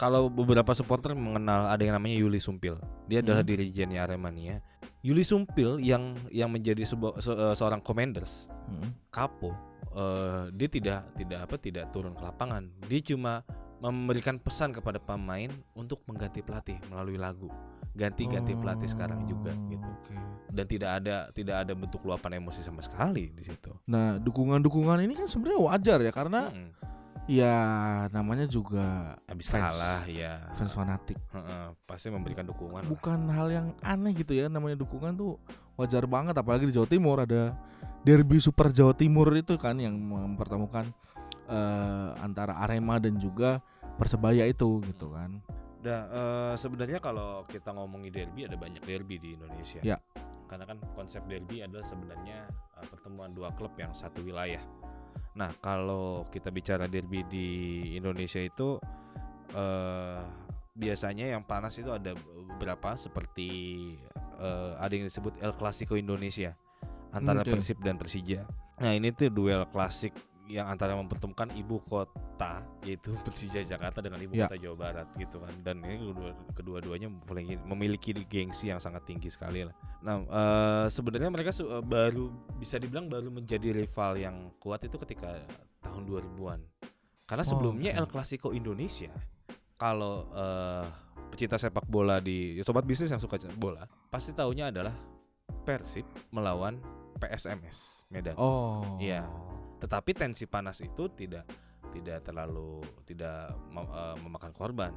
kalau 0.00 0.26
beberapa 0.26 0.72
supporter 0.72 1.12
mengenal 1.12 1.68
ada 1.68 1.78
yang 1.78 1.92
namanya 1.92 2.16
Yuli 2.16 2.40
Sumpil. 2.40 2.80
Dia 3.04 3.20
adalah 3.20 3.44
Hmm. 3.44 3.50
dirijennya 3.52 4.00
Arema 4.00 4.32
nih 4.32 4.44
ya. 4.46 4.56
Yuli 5.02 5.20
Sumpil 5.20 5.76
yang 5.78 6.16
yang 6.30 6.48
menjadi 6.48 6.80
sebuah 6.82 7.20
se- 7.20 7.32
eh, 7.32 7.52
seorang 7.54 7.80
commanders 7.80 8.48
Mm. 8.66 8.92
kapo 9.10 9.52
eh, 9.90 10.44
dia 10.50 10.68
tidak 10.68 11.00
tidak 11.14 11.40
apa 11.42 11.56
tidak 11.56 11.84
turun 11.90 12.12
ke 12.12 12.22
lapangan 12.22 12.68
dia 12.84 13.00
cuma 13.02 13.40
memberikan 13.78 14.36
pesan 14.36 14.70
kepada 14.70 14.96
pemain 14.96 15.48
untuk 15.72 16.04
mengganti 16.04 16.40
pelatih 16.40 16.76
melalui 16.86 17.16
lagu 17.16 17.48
ganti-ganti 17.90 18.52
pelatih 18.54 18.86
sekarang 18.86 19.24
juga 19.24 19.50
Oh, 19.50 19.66
gitu 19.66 19.88
oke. 19.90 20.14
dan 20.48 20.64
tidak 20.64 20.90
ada 20.94 21.16
tidak 21.30 21.56
ada 21.58 21.72
bentuk 21.72 22.00
luapan 22.00 22.38
emosi 22.38 22.60
sama 22.60 22.78
sekali 22.80 23.28
di 23.30 23.42
situ 23.42 23.72
Nah, 23.84 24.14
dukungan-dukungan 24.16 25.00
ini 25.00 25.16
kan 25.16 25.26
sebenarnya 25.26 25.60
wajar 25.60 25.98
ya 25.98 26.12
karena 26.12 26.52
Mm-mm. 26.52 26.70
Ya 27.30 27.56
namanya 28.10 28.50
juga 28.50 29.14
habis 29.30 29.46
fans. 29.46 29.70
kalah 29.70 30.02
ya 30.10 30.50
fans 30.58 30.74
fanatik. 30.74 31.14
Heeh, 31.30 31.66
pasti 31.86 32.10
memberikan 32.10 32.42
dukungan 32.42 32.82
lah. 32.82 32.90
Bukan 32.90 33.30
hal 33.30 33.46
yang 33.54 33.66
aneh 33.86 34.10
gitu 34.18 34.34
ya 34.34 34.50
namanya 34.50 34.82
dukungan 34.82 35.14
tuh 35.14 35.38
wajar 35.78 36.10
banget 36.10 36.34
apalagi 36.34 36.66
di 36.66 36.74
Jawa 36.74 36.90
Timur 36.90 37.22
ada 37.22 37.54
derby 38.02 38.42
super 38.42 38.74
Jawa 38.74 38.92
Timur 38.98 39.30
itu 39.38 39.54
kan 39.54 39.78
yang 39.78 39.94
mempertemukan 39.94 40.90
eh, 41.46 42.10
antara 42.18 42.58
Arema 42.58 42.98
dan 42.98 43.14
juga 43.14 43.62
Persebaya 44.00 44.48
itu 44.48 44.80
gitu 44.88 45.12
kan. 45.12 45.44
Nah, 45.84 46.02
eh, 46.08 46.54
sebenarnya 46.56 47.04
kalau 47.04 47.44
kita 47.44 47.70
ngomongin 47.72 48.12
derby 48.12 48.48
ada 48.48 48.56
banyak 48.56 48.80
derby 48.80 49.20
di 49.20 49.36
Indonesia. 49.36 49.80
Ya. 49.84 50.00
Karena 50.48 50.66
kan 50.66 50.82
konsep 50.96 51.22
derby 51.28 51.60
adalah 51.60 51.84
sebenarnya 51.84 52.48
eh, 52.80 52.86
pertemuan 52.88 53.36
dua 53.36 53.52
klub 53.54 53.76
yang 53.76 53.92
satu 53.92 54.24
wilayah. 54.24 54.60
Nah, 55.38 55.54
kalau 55.62 56.26
kita 56.28 56.50
bicara 56.50 56.90
derby 56.90 57.22
di 57.26 57.48
Indonesia 57.94 58.42
itu 58.42 58.78
eh 59.50 60.22
biasanya 60.70 61.34
yang 61.34 61.42
panas 61.42 61.76
itu 61.76 61.90
ada 61.90 62.14
beberapa 62.56 62.94
seperti 62.94 63.50
eh, 64.40 64.72
ada 64.78 64.92
yang 64.94 65.06
disebut 65.10 65.36
El 65.42 65.52
Clasico 65.58 65.98
Indonesia 65.98 66.54
antara 67.10 67.42
Oke. 67.42 67.52
Persib 67.52 67.82
dan 67.82 67.98
Persija. 67.98 68.46
Nah, 68.80 68.96
ini 68.96 69.12
tuh 69.12 69.28
duel 69.28 69.66
klasik 69.68 70.14
yang 70.50 70.66
antara 70.66 70.92
mempertemukan 70.92 71.54
ibu 71.54 71.78
kota 71.80 72.60
yaitu 72.82 73.14
Persija 73.24 73.62
Jakarta 73.62 73.98
dengan 73.98 74.18
ibu 74.18 74.34
Ya. 74.34 74.44
kota 74.44 74.58
Jawa 74.58 74.76
Barat 74.76 75.08
gitu 75.14 75.38
kan 75.38 75.54
dan 75.62 75.80
ini 75.80 76.10
kedua 76.10 76.30
kedua-duanya 76.52 77.06
memiliki, 77.06 77.54
memiliki 77.62 78.10
gengsi 78.24 78.68
yang 78.68 78.78
sangat 78.78 79.02
tinggi 79.04 79.30
sekali 79.30 79.62
lah. 79.62 79.72
Nah 80.00 80.16
eh, 80.20 80.86
sebenarnya 80.88 81.30
mereka 81.30 81.50
su- 81.50 81.64
eh, 81.64 81.80
baru 81.80 82.28
bisa 82.54 82.76
dibilang 82.76 83.06
baru 83.06 83.30
menjadi 83.30 83.70
rival 83.72 84.18
yang 84.18 84.36
kuat 84.56 84.82
itu 84.82 84.98
ketika 84.98 85.38
tahun 85.80 86.02
2000-an 86.04 86.60
karena 87.24 87.42
Oh, 87.42 87.48
sebelumnya 87.48 87.90
oke. 87.92 88.00
El 88.00 88.08
Clasico 88.08 88.48
Indonesia 88.50 89.14
kalau 89.76 90.28
eh, 90.30 90.84
pecinta 91.30 91.54
sepak 91.56 91.86
bola 91.86 92.18
di 92.18 92.58
sobat 92.60 92.82
bisnis 92.82 93.08
yang 93.08 93.22
suka 93.22 93.38
bola 93.54 93.86
pasti 94.10 94.30
taunya 94.30 94.68
adalah 94.68 94.92
Persib 95.60 96.02
melawan 96.30 96.78
PSMS 97.16 98.08
Medan. 98.08 98.34
Oh. 98.34 98.96
Iya. 98.96 99.22
Tetapi 99.80 100.10
tensi 100.12 100.44
panas 100.44 100.84
itu 100.84 101.08
tidak 101.16 101.48
tidak 101.90 102.22
terlalu 102.22 102.84
tidak 103.08 103.50
eh, 103.74 104.16
memakan 104.20 104.52
korban. 104.52 104.92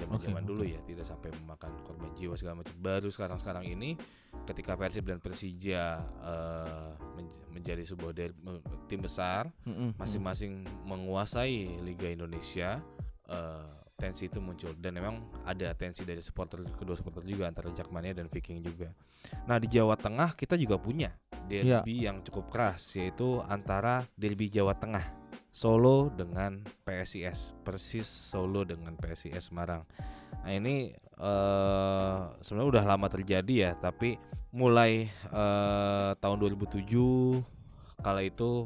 Zaman-zaman 0.00 0.48
dulu 0.48 0.64
ya, 0.64 0.80
tidak 0.88 1.04
sampai 1.04 1.28
memakan 1.44 1.76
korban 1.84 2.08
jiwa 2.16 2.32
segala 2.32 2.64
macam. 2.64 2.72
Baru 2.80 3.12
sekarang-sekarang 3.12 3.68
ini 3.68 4.00
ketika 4.48 4.72
Persib 4.72 5.04
dan 5.04 5.20
Persija 5.20 6.00
menj- 7.20 7.44
menjadi 7.52 7.84
sebuah 7.84 8.12
der- 8.16 8.32
tim 8.88 9.04
besar, 9.04 9.52
Mm-mm, 9.68 9.92
mm. 9.92 10.00
masing-masing 10.00 10.64
menguasai 10.88 11.84
Liga 11.84 12.08
Indonesia, 12.08 12.80
eh, 13.28 13.68
tensi 14.00 14.32
itu 14.32 14.40
muncul 14.40 14.72
dan 14.80 14.96
memang 14.96 15.20
ada 15.44 15.76
tensi 15.76 16.08
dari 16.08 16.24
supporter 16.24 16.64
kedua 16.80 16.96
supporter 16.96 17.20
juga 17.28 17.52
antara 17.52 17.68
Jakmania 17.68 18.16
dan 18.16 18.32
Viking 18.32 18.64
juga. 18.64 18.88
Nah 19.44 19.60
di 19.60 19.68
Jawa 19.68 20.00
Tengah 20.00 20.32
kita 20.32 20.56
juga 20.56 20.80
punya 20.80 21.12
derby 21.50 22.06
yang 22.06 22.22
cukup 22.22 22.46
keras 22.48 22.94
yaitu 22.94 23.42
antara 23.44 24.06
derby 24.14 24.46
Jawa 24.46 24.78
Tengah 24.78 25.02
Solo 25.50 26.14
dengan 26.14 26.62
PSIS 26.86 27.58
Persis 27.66 28.06
Solo 28.06 28.62
dengan 28.62 28.94
PSIS 28.94 29.50
Semarang. 29.50 29.82
Nah 30.46 30.52
ini 30.54 30.94
eh 30.94 32.18
sebenarnya 32.40 32.70
udah 32.78 32.84
lama 32.86 33.10
terjadi 33.10 33.54
ya 33.54 33.70
tapi 33.74 34.14
mulai 34.54 35.10
eh, 35.10 36.10
tahun 36.16 36.36
2007 36.38 36.86
kala 38.00 38.22
itu 38.22 38.64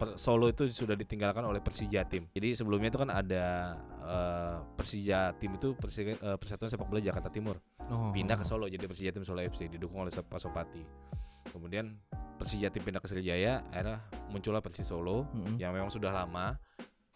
Per- 0.00 0.16
Solo 0.16 0.48
itu 0.48 0.64
sudah 0.72 0.96
ditinggalkan 0.96 1.44
oleh 1.44 1.60
Persija 1.60 2.08
tim. 2.08 2.24
Jadi 2.32 2.56
sebelumnya 2.56 2.88
itu 2.88 2.96
kan 2.96 3.10
ada 3.12 3.76
eh, 4.00 4.56
Persija 4.72 5.36
tim 5.36 5.60
itu 5.60 5.76
Persija, 5.76 6.16
eh, 6.16 6.36
Persatuan 6.40 6.72
Sepak 6.72 6.88
Bola 6.88 7.04
Jakarta 7.04 7.28
Timur 7.28 7.60
Oh, 7.90 8.14
pindah 8.14 8.38
ke. 8.38 8.46
Solo 8.46 8.70
jadi 8.70 8.86
Persija 8.86 9.10
tim 9.10 9.26
Solo 9.26 9.42
FC 9.42 9.66
didukung 9.66 10.00
oleh 10.00 10.14
Pak 10.14 10.40
Sopati. 10.40 10.80
Kemudian 11.50 11.98
Persija 12.36 12.70
tim 12.70 12.80
pindah 12.80 12.98
ke 12.98 13.06
Sriwijaya, 13.06 13.60
akhirnya 13.68 14.00
muncullah 14.28 14.60
Persis 14.60 14.86
Solo 14.86 15.28
Mm-mm. 15.30 15.60
yang 15.60 15.70
memang 15.70 15.88
sudah 15.88 16.08
lama 16.08 16.56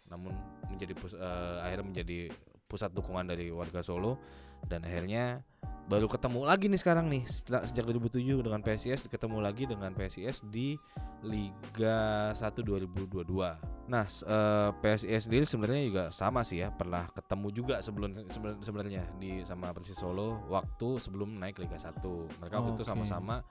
namun 0.04 0.36
menjadi 0.68 0.92
pus- 0.92 1.16
eh, 1.16 1.56
akhirnya 1.64 1.86
menjadi 1.86 2.18
pusat 2.64 2.92
dukungan 2.92 3.24
dari 3.24 3.48
warga 3.48 3.80
Solo 3.80 4.20
dan 4.64 4.84
akhirnya 4.84 5.40
baru 5.84 6.08
ketemu 6.08 6.44
lagi 6.44 6.68
nih 6.68 6.80
sekarang 6.80 7.08
nih 7.08 7.24
sejak 7.28 7.84
2007 7.84 8.40
dengan 8.40 8.60
PSIS 8.60 9.04
ketemu 9.04 9.36
lagi 9.38 9.64
dengan 9.64 9.92
PSIS 9.92 10.40
di 10.44 10.76
Liga 11.22 11.96
1 12.32 12.60
2022. 12.60 13.60
Nah, 13.84 14.04
s- 14.04 14.24
eh, 14.24 14.70
PSIS 14.78 15.24
sendiri 15.24 15.44
sebenarnya 15.44 15.84
juga 15.84 16.04
sama 16.08 16.40
sih 16.40 16.60
ya, 16.60 16.68
pernah 16.68 17.08
ketemu 17.10 17.48
juga 17.50 17.74
sebelum 17.80 18.28
seben- 18.28 18.60
sebenarnya 18.60 19.08
di 19.14 19.40
sama 19.42 19.72
Persis 19.72 19.96
Solo 19.96 20.40
waktu 20.48 20.96
sebelum 20.98 21.36
naik 21.36 21.56
Liga 21.58 21.76
1. 21.76 22.28
Mereka 22.38 22.54
waktu 22.54 22.72
itu 22.74 22.84
Oke. 22.84 22.88
sama-sama 22.88 23.44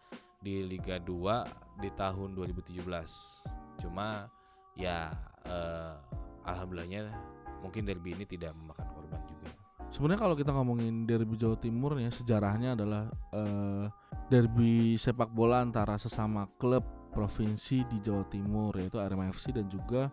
di 0.44 0.68
Liga 0.68 1.00
2 1.00 1.80
di 1.80 1.90
tahun 1.96 2.36
2017. 2.36 2.84
Cuma 3.80 4.28
ya 4.76 5.10
eh, 5.48 5.96
alhamdulillahnya 6.44 7.10
mungkin 7.64 7.88
derby 7.88 8.12
ini 8.12 8.28
tidak 8.28 8.52
memakan 8.60 8.88
korban 8.92 9.22
juga. 9.26 9.50
Sebenarnya 9.94 10.22
kalau 10.26 10.36
kita 10.36 10.52
ngomongin 10.52 11.08
derby 11.08 11.40
Jawa 11.40 11.56
Timur 11.56 11.96
ya 11.96 12.12
sejarahnya 12.12 12.76
adalah 12.76 13.08
eh, 13.32 13.86
derby 14.28 15.00
sepak 15.00 15.32
bola 15.32 15.64
antara 15.64 15.96
sesama 15.96 16.52
klub 16.60 16.84
provinsi 17.16 17.88
di 17.88 18.04
Jawa 18.04 18.28
Timur 18.28 18.76
yaitu 18.76 19.00
Arema 19.00 19.32
FC 19.32 19.56
dan 19.56 19.72
juga 19.72 20.12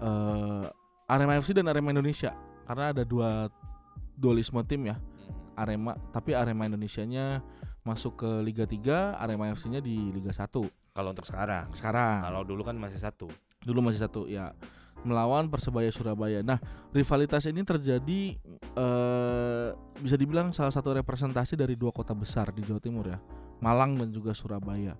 eh, 0.00 0.64
Arema 1.10 1.36
FC 1.36 1.52
dan 1.52 1.68
Arema 1.68 1.92
Indonesia 1.92 2.32
karena 2.64 2.94
ada 2.94 3.02
dua 3.02 3.50
dualisme 4.14 4.62
tim 4.62 4.94
ya 4.94 4.96
Arema 5.58 5.98
tapi 6.14 6.32
Arema 6.38 6.70
Indonesianya 6.70 7.42
masuk 7.82 8.24
ke 8.24 8.30
Liga 8.44 8.64
3 8.68 9.16
Arema 9.16 9.50
FC-nya 9.52 9.80
di 9.80 10.12
Liga 10.12 10.30
1 10.30 10.46
Kalau 10.90 11.10
untuk 11.14 11.26
sekarang, 11.26 11.72
sekarang 11.72 12.26
kalau 12.26 12.42
dulu 12.44 12.62
kan 12.66 12.76
masih 12.76 13.00
satu. 13.00 13.28
dulu 13.60 13.92
masih 13.92 14.00
satu 14.00 14.24
ya 14.24 14.56
melawan 15.04 15.48
Persebaya 15.48 15.88
Surabaya. 15.88 16.44
Nah 16.44 16.60
rivalitas 16.92 17.48
ini 17.48 17.64
terjadi 17.64 18.36
eh, 18.76 19.68
bisa 20.00 20.16
dibilang 20.16 20.52
salah 20.52 20.72
satu 20.72 20.92
representasi 20.96 21.56
dari 21.56 21.76
dua 21.76 21.92
kota 21.92 22.12
besar 22.12 22.52
di 22.52 22.64
Jawa 22.64 22.80
Timur 22.80 23.08
ya, 23.08 23.18
Malang 23.64 23.96
dan 23.96 24.08
juga 24.12 24.36
Surabaya. 24.36 24.96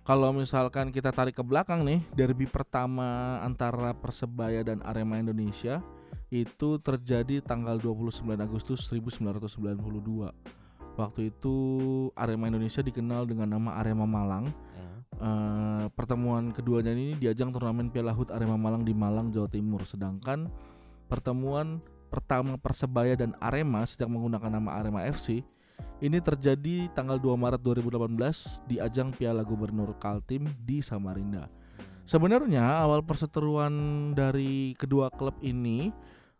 Kalau 0.00 0.32
misalkan 0.32 0.90
kita 0.90 1.12
tarik 1.12 1.36
ke 1.38 1.44
belakang 1.44 1.84
nih, 1.84 2.00
derby 2.16 2.48
pertama 2.48 3.38
antara 3.44 3.92
Persebaya 3.94 4.64
dan 4.64 4.80
Arema 4.82 5.20
Indonesia 5.20 5.84
itu 6.32 6.78
terjadi 6.80 7.42
tanggal 7.42 7.76
29 7.78 8.24
Agustus 8.38 8.86
1992. 8.90 10.59
Waktu 11.00 11.32
itu 11.32 11.54
Arema 12.12 12.52
Indonesia 12.52 12.84
dikenal 12.84 13.24
dengan 13.24 13.56
nama 13.56 13.80
Arema 13.80 14.04
Malang 14.04 14.52
Eh, 15.20 15.86
pertemuan 15.92 16.48
keduanya 16.48 16.96
ini 16.96 17.12
di 17.12 17.28
ajang 17.28 17.52
turnamen 17.52 17.92
Piala 17.92 18.16
HUT 18.16 18.32
Arema 18.32 18.56
Malang 18.56 18.88
di 18.88 18.96
Malang, 18.96 19.28
Jawa 19.28 19.52
Timur. 19.52 19.84
Sedangkan 19.84 20.48
pertemuan 21.12 21.84
pertama 22.08 22.56
Persebaya 22.56 23.20
dan 23.20 23.36
Arema 23.36 23.84
sejak 23.84 24.08
menggunakan 24.08 24.48
nama 24.48 24.80
Arema 24.80 25.04
FC 25.06 25.44
Ini 26.00 26.16
terjadi 26.24 26.88
tanggal 26.96 27.20
2 27.20 27.36
Maret 27.36 27.60
2018 27.60 28.64
di 28.64 28.80
ajang 28.80 29.12
Piala 29.12 29.44
Gubernur 29.44 29.92
Kaltim 30.00 30.48
di 30.64 30.80
Samarinda. 30.80 31.48
Sebenarnya 32.08 32.80
awal 32.80 33.04
perseteruan 33.04 33.72
dari 34.16 34.72
kedua 34.80 35.12
klub 35.12 35.36
ini 35.44 35.92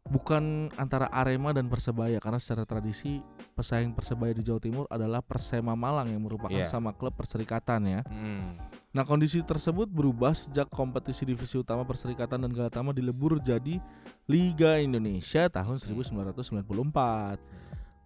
bukan 0.08 0.72
antara 0.80 1.12
Arema 1.12 1.52
dan 1.52 1.68
Persebaya 1.68 2.16
karena 2.24 2.40
secara 2.40 2.64
tradisi 2.64 3.20
pesaing 3.50 3.92
Persebaya 3.92 4.30
di 4.30 4.40
Jawa 4.40 4.58
Timur 4.58 4.84
adalah 4.86 5.20
Persema 5.20 5.74
Malang 5.74 6.08
yang 6.08 6.20
merupakan 6.20 6.52
Iya. 6.52 6.66
sama 6.66 6.90
klub 6.90 7.12
perserikatan 7.12 7.80
ya. 7.84 8.00
Hmm. 8.04 8.56
Nah 8.90 9.04
kondisi 9.04 9.38
tersebut 9.40 9.86
berubah 9.86 10.32
sejak 10.32 10.66
kompetisi 10.66 11.22
divisi 11.22 11.54
utama 11.54 11.82
Perserikatan 11.82 12.40
dan 12.40 12.50
Galatama 12.50 12.90
dilebur 12.90 13.38
jadi 13.38 13.78
Liga 14.24 14.76
Indonesia 14.76 15.46
tahun 15.46 15.78
1994. 15.78 17.38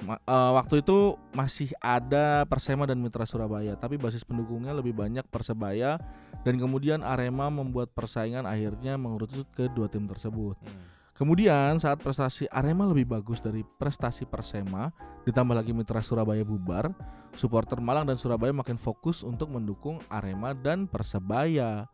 Ma- 0.03 0.19
eh, 0.19 0.51
waktu 0.53 0.83
itu 0.83 1.17
masih 1.31 1.71
ada 1.79 2.45
Persema 2.45 2.85
dan 2.85 2.99
Mitra 2.99 3.25
Surabaya, 3.25 3.73
tapi 3.75 3.97
basis 3.97 4.21
pendukungnya 4.21 4.75
lebih 4.75 4.93
banyak 4.93 5.25
Persebaya 5.31 5.97
dan 6.43 6.55
kemudian 6.59 7.01
Arema 7.01 7.49
membuat 7.49 7.89
persaingan 7.89 8.45
akhirnya 8.45 8.99
mengerucut 8.99 9.47
ke 9.55 9.71
dua 9.71 9.89
tim 9.89 10.05
tersebut. 10.05 10.59
Hmm. 10.61 10.93
Kemudian 11.15 11.79
saat 11.79 12.03
prestasi 12.03 12.51
Arema 12.51 12.91
lebih 12.91 13.07
bagus 13.07 13.39
dari 13.39 13.63
prestasi 13.63 14.27
Persema, 14.27 14.91
ditambah 15.23 15.55
lagi 15.55 15.71
Mitra 15.71 16.03
Surabaya 16.03 16.43
bubar, 16.43 16.91
supporter 17.39 17.79
Malang 17.79 18.03
dan 18.03 18.19
Surabaya 18.19 18.51
makin 18.51 18.75
fokus 18.75 19.23
untuk 19.23 19.47
mendukung 19.55 20.03
Arema 20.11 20.51
dan 20.59 20.91
Persebaya. 20.91 21.87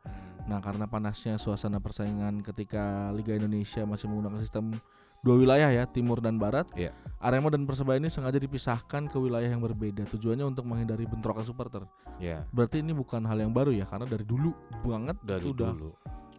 Nah, 0.49 0.59
karena 0.65 0.89
panasnya 0.89 1.37
suasana 1.37 1.85
persaingan 1.85 2.41
ketika 2.41 3.13
Liga 3.13 3.37
Indonesia 3.37 3.85
masih 3.85 4.09
menggunakan 4.09 4.41
sistem 4.41 4.73
dua 5.21 5.37
wilayah 5.37 5.69
ya, 5.69 5.85
timur 5.85 6.25
dan 6.25 6.41
barat. 6.41 6.65
Iya. 6.73 6.97
Arema 7.21 7.53
dan 7.53 7.69
Persebaya 7.69 8.01
ini 8.01 8.09
sengaja 8.09 8.41
dipisahkan 8.41 9.13
ke 9.13 9.21
wilayah 9.21 9.53
yang 9.53 9.61
berbeda. 9.61 10.09
Tujuannya 10.09 10.49
untuk 10.49 10.65
menghindari 10.65 11.05
bentrokan 11.05 11.45
supporter. 11.45 11.85
Ya, 12.17 12.49
Berarti 12.57 12.81
ini 12.81 12.97
bukan 12.97 13.21
hal 13.29 13.37
yang 13.37 13.53
baru 13.53 13.69
ya, 13.77 13.85
karena 13.85 14.09
dari 14.09 14.25
dulu 14.25 14.57
banget 14.81 15.21
dari 15.21 15.45
itu 15.45 15.53
udah 15.53 15.73
dulu. 15.77 15.93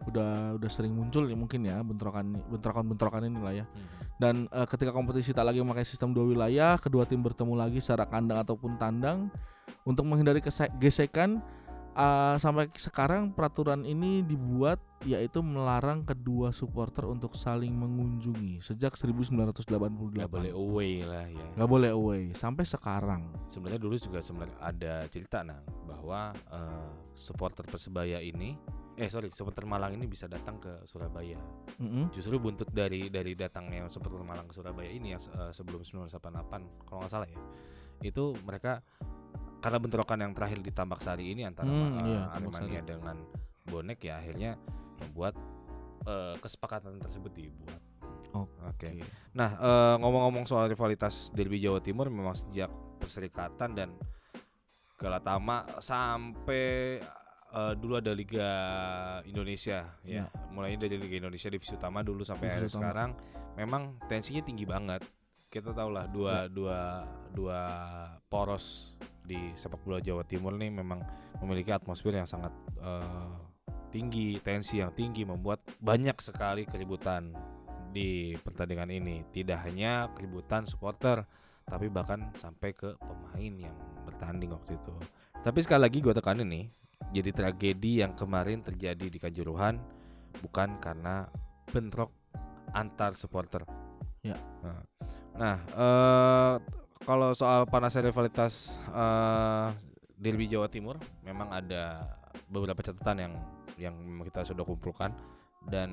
Udah 0.08 0.56
udah 0.58 0.70
sering 0.70 0.94
muncul 0.94 1.24
ya 1.26 1.36
mungkin 1.36 1.66
ya 1.66 1.80
bentrokan 1.82 2.38
bentrokan 2.50 2.84
bentrokan 2.86 3.22
ini 3.26 3.40
lah 3.40 3.54
ya. 3.54 3.66
Hmm. 3.66 4.02
Dan 4.22 4.34
eh, 4.54 4.66
ketika 4.70 4.94
kompetisi 4.94 5.34
tak 5.34 5.50
lagi 5.50 5.58
memakai 5.58 5.82
sistem 5.82 6.14
dua 6.14 6.22
wilayah, 6.22 6.78
kedua 6.78 7.02
tim 7.02 7.18
bertemu 7.18 7.58
lagi 7.58 7.82
secara 7.82 8.06
kandang 8.06 8.38
ataupun 8.46 8.78
tandang 8.78 9.26
untuk 9.82 10.06
menghindari 10.06 10.38
gesekan. 10.78 11.42
eh, 11.92 12.36
sampai 12.40 12.72
sekarang 12.72 13.36
peraturan 13.36 13.84
ini 13.84 14.24
dibuat 14.24 14.80
yaitu 15.04 15.44
melarang 15.44 16.06
kedua 16.06 16.48
supporter 16.54 17.04
untuk 17.04 17.36
saling 17.36 17.74
mengunjungi 17.74 18.64
sejak 18.64 18.96
1988. 18.96 19.60
Gak 20.16 20.32
boleh 20.32 20.52
away 20.56 21.04
lah 21.04 21.28
ya. 21.28 21.46
Nggak 21.52 21.68
boleh 21.68 21.90
away 21.92 22.22
sampai 22.32 22.64
sekarang. 22.64 23.28
Sebenarnya 23.52 23.80
dulu 23.82 24.00
juga 24.00 24.24
sebenarnya 24.24 24.56
ada 24.56 25.04
cerita 25.12 25.44
nang 25.44 25.66
bahwa 25.84 26.32
eh, 26.32 26.90
supporter 27.12 27.68
Persebaya 27.68 28.24
ini 28.24 28.56
eh 28.96 29.08
sorry 29.08 29.32
supporter 29.32 29.64
Malang 29.64 29.96
ini 29.96 30.04
bisa 30.04 30.28
datang 30.28 30.60
ke 30.60 30.84
Surabaya. 30.84 31.40
Mm-mm. 31.80 32.12
Justru 32.12 32.36
buntut 32.36 32.68
dari 32.68 33.08
dari 33.08 33.32
datangnya 33.32 33.88
supporter 33.88 34.20
Malang 34.20 34.48
ke 34.48 34.54
Surabaya 34.54 34.90
ini 34.92 35.16
yang 35.16 35.22
eh, 35.22 35.52
sebelum 35.52 35.80
1988 35.80 36.84
kalau 36.84 36.98
nggak 37.04 37.12
salah 37.12 37.28
ya. 37.28 37.40
Itu 38.04 38.36
mereka 38.44 38.84
karena 39.62 39.78
bentrokan 39.78 40.18
yang 40.20 40.32
terakhir 40.34 40.58
di 40.60 40.74
Tambak 40.74 41.00
Sari 41.00 41.32
ini 41.32 41.46
antara 41.46 41.70
Hmm, 41.70 42.02
iya, 42.02 42.26
eh, 42.28 42.36
Aremania 42.36 42.82
dengan 42.82 43.16
Bonek 43.62 44.02
ya 44.02 44.18
akhirnya 44.18 44.58
membuat 45.00 45.38
eh, 46.04 46.34
kesepakatan 46.42 46.98
tersebut 46.98 47.32
dibuat. 47.32 47.80
Oke. 48.68 49.02
Nah, 49.34 49.50
eh, 49.56 49.94
ngomong-ngomong 50.02 50.44
soal 50.44 50.68
rivalitas 50.68 51.30
Derby 51.32 51.62
Jawa 51.62 51.80
Timur 51.80 52.10
memang 52.12 52.36
sejak 52.36 52.68
Perserikatan 53.02 53.74
dan 53.74 53.90
Galatama 54.94 55.66
sampai 55.82 57.02
eh, 57.52 57.74
dulu 57.76 58.00
ada 58.00 58.12
Liga 58.16 58.50
Indonesia 59.28 59.84
ya. 60.02 60.26
Mulai 60.50 60.80
dari 60.80 60.96
Liga 60.96 61.22
Indonesia 61.22 61.52
divisi 61.52 61.76
utama 61.76 62.00
dulu 62.00 62.24
sampai 62.24 62.48
Divisi 62.48 62.76
utama. 62.76 62.82
sekarang 62.88 63.10
memang 63.54 63.82
tensinya 64.08 64.42
tinggi 64.42 64.64
banget. 64.64 65.04
Kita 65.52 65.76
tahu 65.76 65.92
lah 65.92 66.08
dua 66.08 66.48
dua 66.48 67.04
dua 67.28 67.60
poros 68.26 68.96
di 69.22 69.52
sepak 69.54 69.84
bola 69.84 70.00
Jawa 70.02 70.24
Timur 70.24 70.56
nih 70.56 70.72
memang 70.72 71.04
memiliki 71.44 71.70
atmosfer 71.70 72.16
yang 72.16 72.26
sangat 72.26 72.50
eh, 72.80 73.32
tinggi, 73.92 74.40
tensi 74.40 74.80
yang 74.80 74.96
tinggi 74.96 75.28
membuat 75.28 75.60
banyak 75.76 76.16
sekali 76.24 76.64
keributan 76.64 77.36
di 77.92 78.32
pertandingan 78.40 78.88
ini. 78.88 79.20
Tidak 79.28 79.60
hanya 79.68 80.08
keributan 80.16 80.64
supporter, 80.64 81.28
tapi 81.68 81.92
bahkan 81.92 82.32
sampai 82.40 82.72
ke 82.72 82.96
pemain 82.96 83.68
yang 83.68 83.76
bertanding 84.08 84.56
waktu 84.56 84.80
itu. 84.80 84.96
Tapi 85.44 85.58
sekali 85.60 85.84
lagi 85.84 86.00
gue 86.00 86.14
tekanin 86.16 86.48
nih, 86.48 86.64
jadi 87.12 87.30
tragedi 87.30 88.00
yang 88.00 88.16
kemarin 88.16 88.64
terjadi 88.64 89.06
di 89.12 89.18
Kanjuruhan 89.20 89.76
bukan 90.40 90.80
karena 90.80 91.28
bentrok 91.68 92.08
antar 92.72 93.12
supporter. 93.14 93.68
Ya. 94.24 94.40
Nah, 94.64 94.80
nah, 95.36 95.56
eh, 95.60 96.54
kalau 97.04 97.36
soal 97.36 97.68
panasnya 97.68 98.08
rivalitas 98.08 98.80
eh, 98.88 99.68
Derby 100.16 100.48
Jawa 100.48 100.72
Timur, 100.72 100.96
memang 101.20 101.52
ada 101.52 102.16
beberapa 102.48 102.80
catatan 102.80 103.16
yang 103.28 103.34
yang 103.76 103.94
kita 104.24 104.44
sudah 104.48 104.64
kumpulkan 104.64 105.12
dan 105.68 105.90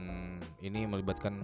ini 0.64 0.88
melibatkan 0.88 1.44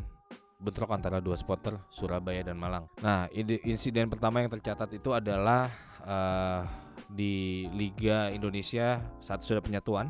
bentrok 0.55 0.95
antara 0.95 1.19
dua 1.19 1.35
supporter 1.35 1.75
Surabaya 1.91 2.41
dan 2.47 2.55
Malang. 2.55 2.87
Nah, 3.03 3.27
ide- 3.35 3.59
insiden 3.67 4.07
pertama 4.07 4.39
yang 4.39 4.51
tercatat 4.51 4.87
itu 4.95 5.11
adalah 5.11 5.67
eh, 6.05 6.84
di 7.11 7.65
Liga 7.73 8.29
Indonesia 8.33 9.01
saat 9.21 9.45
sudah 9.45 9.61
penyatuan 9.61 10.09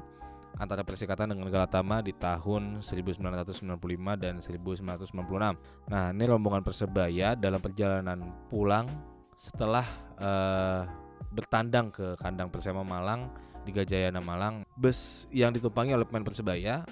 antara 0.55 0.88
Persikatan 0.88 1.36
dengan 1.36 1.51
Galatama 1.51 1.99
di 1.99 2.15
tahun 2.15 2.79
1995 2.79 3.60
dan 4.15 4.39
1996. 4.39 5.91
Nah, 5.91 6.05
ini 6.15 6.23
rombongan 6.23 6.63
Persebaya 6.63 7.36
dalam 7.36 7.60
perjalanan 7.60 8.47
pulang 8.47 8.88
setelah 9.36 9.84
eh, 10.15 10.81
bertandang 11.36 11.91
ke 11.91 12.15
kandang 12.15 12.47
Persema 12.47 12.88
Malang 12.88 13.27
di 13.67 13.75
Gajayana 13.75 14.23
Malang. 14.23 14.63
Bus 14.79 15.27
yang 15.34 15.51
ditumpangi 15.51 15.91
oleh 15.91 16.08
pemain 16.08 16.23
Persebaya 16.23 16.88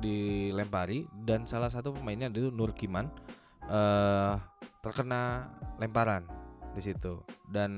dilempari 0.00 1.04
dan 1.24 1.44
salah 1.44 1.68
satu 1.68 1.92
pemainnya 1.92 2.32
itu 2.32 2.48
Nur 2.52 2.72
Kiman 2.72 3.08
eh 3.66 4.36
terkena 4.86 5.50
lemparan 5.82 6.22
di 6.78 6.78
situ 6.78 7.18
dan 7.50 7.72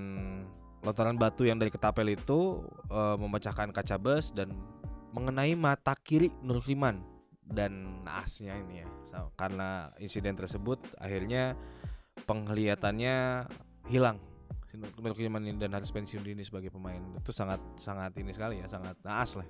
lontaran 0.82 1.18
batu 1.18 1.42
yang 1.42 1.58
dari 1.58 1.72
ketapel 1.72 2.06
itu 2.14 2.62
eh, 2.90 3.16
memecahkan 3.18 3.74
kaca 3.74 3.96
bus 3.98 4.30
dan 4.30 4.54
mengenai 5.12 5.56
mata 5.56 5.96
kiri 5.96 6.30
Nur 6.44 6.60
Kiman 6.60 7.00
dan 7.48 8.04
naasnya 8.04 8.54
ini 8.60 8.84
ya. 8.84 8.88
Karena 9.34 9.90
insiden 9.98 10.38
tersebut 10.38 10.78
akhirnya 11.00 11.58
penglihatannya 12.28 13.48
hilang. 13.90 14.22
Nur 14.78 14.92
dan 15.58 15.70
harus 15.74 15.90
pensiun 15.90 16.22
dini 16.22 16.44
sebagai 16.44 16.70
pemain 16.70 17.00
itu 17.18 17.34
sangat 17.34 17.58
sangat 17.80 18.14
ini 18.20 18.30
sekali 18.30 18.62
ya 18.62 18.70
sangat 18.70 18.94
naas 19.02 19.34
lah. 19.34 19.48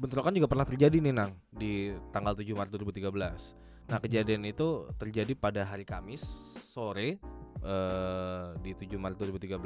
Bentrokan 0.00 0.34
juga 0.34 0.48
pernah 0.48 0.66
terjadi 0.66 0.96
nih 1.02 1.14
nang 1.14 1.36
di 1.52 1.92
tanggal 2.10 2.34
7 2.34 2.46
Maret 2.50 2.72
2013 2.72 3.69
Nah 3.90 3.98
kejadian 3.98 4.46
itu 4.46 4.86
terjadi 4.94 5.34
pada 5.34 5.66
hari 5.66 5.82
Kamis 5.82 6.22
sore 6.70 7.18
eh, 7.60 8.46
di 8.62 8.70
7 8.70 8.94
Maret 8.94 9.18
2013 9.18 9.58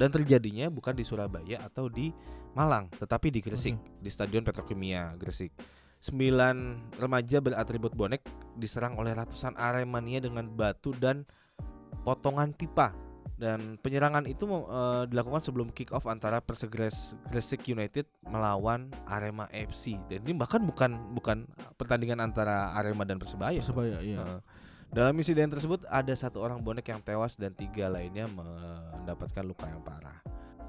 dan 0.00 0.08
terjadinya 0.08 0.66
bukan 0.72 0.96
di 0.96 1.04
Surabaya 1.04 1.60
atau 1.60 1.92
di 1.92 2.08
Malang 2.56 2.88
tetapi 2.96 3.28
di 3.30 3.44
Gresik 3.44 3.76
di 4.00 4.08
Stadion 4.08 4.42
Petrokimia 4.42 5.12
Gresik. 5.20 5.52
Sembilan 6.00 6.88
remaja 6.96 7.44
beratribut 7.44 7.92
bonek 7.92 8.24
diserang 8.56 8.96
oleh 8.96 9.12
ratusan 9.12 9.52
Aremania 9.60 10.24
dengan 10.24 10.48
batu 10.48 10.96
dan 10.96 11.28
potongan 12.08 12.56
pipa 12.56 13.09
dan 13.40 13.80
penyerangan 13.80 14.28
itu 14.28 14.44
eh, 14.44 15.08
dilakukan 15.08 15.40
sebelum 15.40 15.72
kick 15.72 15.96
off 15.96 16.04
antara 16.04 16.44
Persegres 16.44 17.16
Gresik 17.32 17.64
United 17.72 18.04
melawan 18.28 18.92
Arema 19.08 19.48
FC 19.48 19.96
dan 20.12 20.20
ini 20.28 20.36
bahkan 20.36 20.60
bukan 20.60 21.16
bukan 21.16 21.48
pertandingan 21.80 22.20
antara 22.20 22.76
Arema 22.76 23.08
dan 23.08 23.16
Persebaya. 23.16 23.56
Persebaya 23.56 24.04
iya. 24.04 24.20
Heeh. 24.20 24.40
Dalam 24.90 25.14
insiden 25.16 25.48
tersebut 25.48 25.86
ada 25.86 26.12
satu 26.12 26.42
orang 26.42 26.60
bonek 26.60 26.92
yang 26.92 27.00
tewas 27.00 27.38
dan 27.38 27.54
tiga 27.54 27.86
lainnya 27.88 28.26
mendapatkan 28.28 29.46
luka 29.46 29.70
yang 29.70 29.80
parah. 29.80 30.18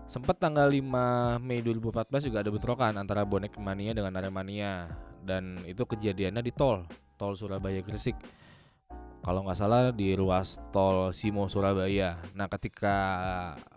Sempat 0.06 0.38
tanggal 0.38 0.70
5 0.70 1.42
Mei 1.42 1.66
2014 1.66 2.30
juga 2.30 2.46
ada 2.46 2.52
bentrokan 2.54 2.94
antara 3.02 3.26
bonek 3.26 3.58
mania 3.58 3.98
dengan 3.98 4.14
Aremania 4.14 4.94
dan 5.26 5.58
itu 5.66 5.84
kejadiannya 5.90 6.44
di 6.46 6.54
tol, 6.54 6.86
tol 7.18 7.34
Surabaya 7.34 7.82
Gresik. 7.82 8.16
Kalau 9.22 9.46
nggak 9.46 9.60
salah 9.62 9.94
di 9.94 10.18
ruas 10.18 10.58
tol 10.74 11.14
Simo 11.14 11.46
Surabaya. 11.46 12.18
Nah, 12.34 12.50
ketika 12.50 12.96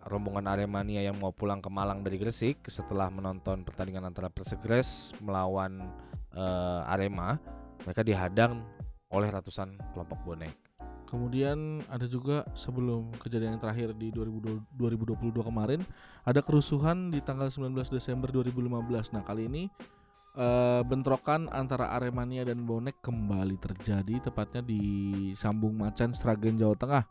rombongan 0.08 0.48
Aremania 0.48 1.04
yang 1.04 1.20
mau 1.20 1.36
pulang 1.36 1.60
ke 1.60 1.68
Malang 1.68 2.00
dari 2.00 2.16
Gresik 2.16 2.64
setelah 2.64 3.12
menonton 3.12 3.60
pertandingan 3.60 4.08
antara 4.08 4.32
Persegres 4.32 5.12
melawan 5.20 5.84
eh, 6.32 6.80
Arema, 6.88 7.36
mereka 7.84 8.00
dihadang 8.00 8.64
oleh 9.12 9.28
ratusan 9.28 9.76
kelompok 9.92 10.20
bonek. 10.24 10.54
kemudian 11.04 11.78
ada 11.86 12.10
juga 12.10 12.42
sebelum 12.58 13.14
kejadian 13.22 13.54
yang 13.54 13.62
terakhir 13.62 13.94
di 13.94 14.10
2020 14.10 14.66
2022 14.74 15.46
kemarin 15.46 15.78
ada 16.26 16.42
kerusuhan 16.42 17.14
di 17.14 17.22
tanggal 17.22 17.54
19 17.54 17.70
Desember 17.86 18.34
2015. 18.34 19.14
Nah, 19.14 19.22
kali 19.22 19.46
ini 19.46 19.70
eh, 20.34 20.82
bentrokan 20.82 21.46
antara 21.50 21.94
Aremania 21.94 22.44
dan 22.44 22.66
Bonek 22.66 22.98
kembali 23.00 23.56
terjadi 23.58 24.30
tepatnya 24.30 24.62
di 24.66 24.82
Sambung 25.38 25.78
Macan 25.78 26.12
Sragen 26.14 26.58
Jawa 26.58 26.74
Tengah. 26.74 27.04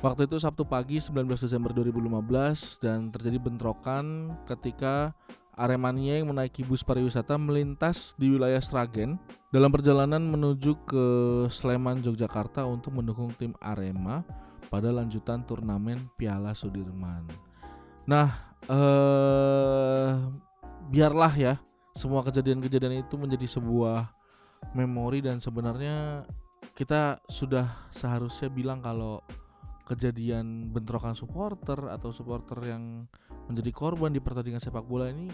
Waktu 0.00 0.24
itu 0.26 0.40
Sabtu 0.40 0.64
pagi 0.64 0.96
19 0.96 1.28
Desember 1.36 1.76
2015 1.76 2.80
dan 2.80 3.12
terjadi 3.12 3.36
bentrokan 3.36 4.32
ketika 4.48 5.12
Aremania 5.52 6.16
yang 6.16 6.32
menaiki 6.32 6.64
bus 6.64 6.80
pariwisata 6.80 7.36
melintas 7.36 8.16
di 8.16 8.32
wilayah 8.32 8.64
Sragen 8.64 9.20
dalam 9.52 9.68
perjalanan 9.68 10.24
menuju 10.24 10.72
ke 10.88 11.04
Sleman 11.52 12.00
Yogyakarta 12.00 12.64
untuk 12.64 12.96
mendukung 12.96 13.28
tim 13.36 13.52
Arema 13.60 14.24
pada 14.72 14.88
lanjutan 14.88 15.44
turnamen 15.44 16.08
Piala 16.16 16.56
Sudirman. 16.56 17.28
Nah, 18.08 18.56
eh 18.64 20.16
biarlah 20.88 21.34
ya 21.36 21.54
semua 22.00 22.24
kejadian-kejadian 22.24 23.04
itu 23.04 23.20
menjadi 23.20 23.44
sebuah 23.60 24.08
memori 24.72 25.20
dan 25.20 25.36
sebenarnya 25.36 26.24
kita 26.72 27.20
sudah 27.28 27.92
seharusnya 27.92 28.48
bilang 28.48 28.80
kalau 28.80 29.20
kejadian 29.84 30.72
bentrokan 30.72 31.12
supporter 31.12 31.92
atau 31.92 32.08
supporter 32.08 32.56
yang 32.64 33.04
menjadi 33.52 33.68
korban 33.74 34.16
di 34.16 34.22
pertandingan 34.24 34.62
sepak 34.64 34.86
bola 34.86 35.12
ini 35.12 35.28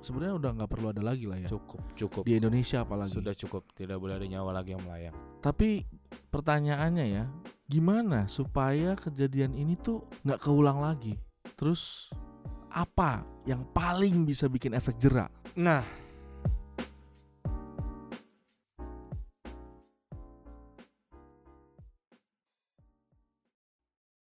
sebenarnya 0.00 0.34
udah 0.40 0.50
nggak 0.56 0.70
perlu 0.70 0.86
ada 0.94 1.02
lagi 1.04 1.26
lah 1.28 1.36
ya 1.42 1.48
Cukup, 1.52 1.82
cukup. 1.98 2.22
di 2.24 2.38
Indonesia 2.38 2.86
apalagi. 2.86 3.12
Sudah 3.12 3.34
cukup, 3.34 3.66
tidak 3.74 3.98
boleh 4.00 4.16
ada 4.16 4.24
nyawa 4.24 4.62
lagi 4.62 4.72
yang 4.72 4.82
melayang. 4.86 5.16
Tapi 5.42 5.82
pertanyaannya 6.32 7.06
ya, 7.10 7.24
gimana 7.66 8.30
supaya 8.30 8.94
kejadian 8.94 9.52
ini 9.52 9.74
tuh 9.74 10.06
nggak 10.22 10.46
keulang 10.46 10.78
lagi? 10.78 11.18
Terus 11.58 12.08
apa 12.70 13.26
yang 13.44 13.66
paling 13.74 14.22
bisa 14.22 14.46
bikin 14.46 14.78
efek 14.78 14.94
jerak? 15.02 15.34
Nah, 15.58 16.05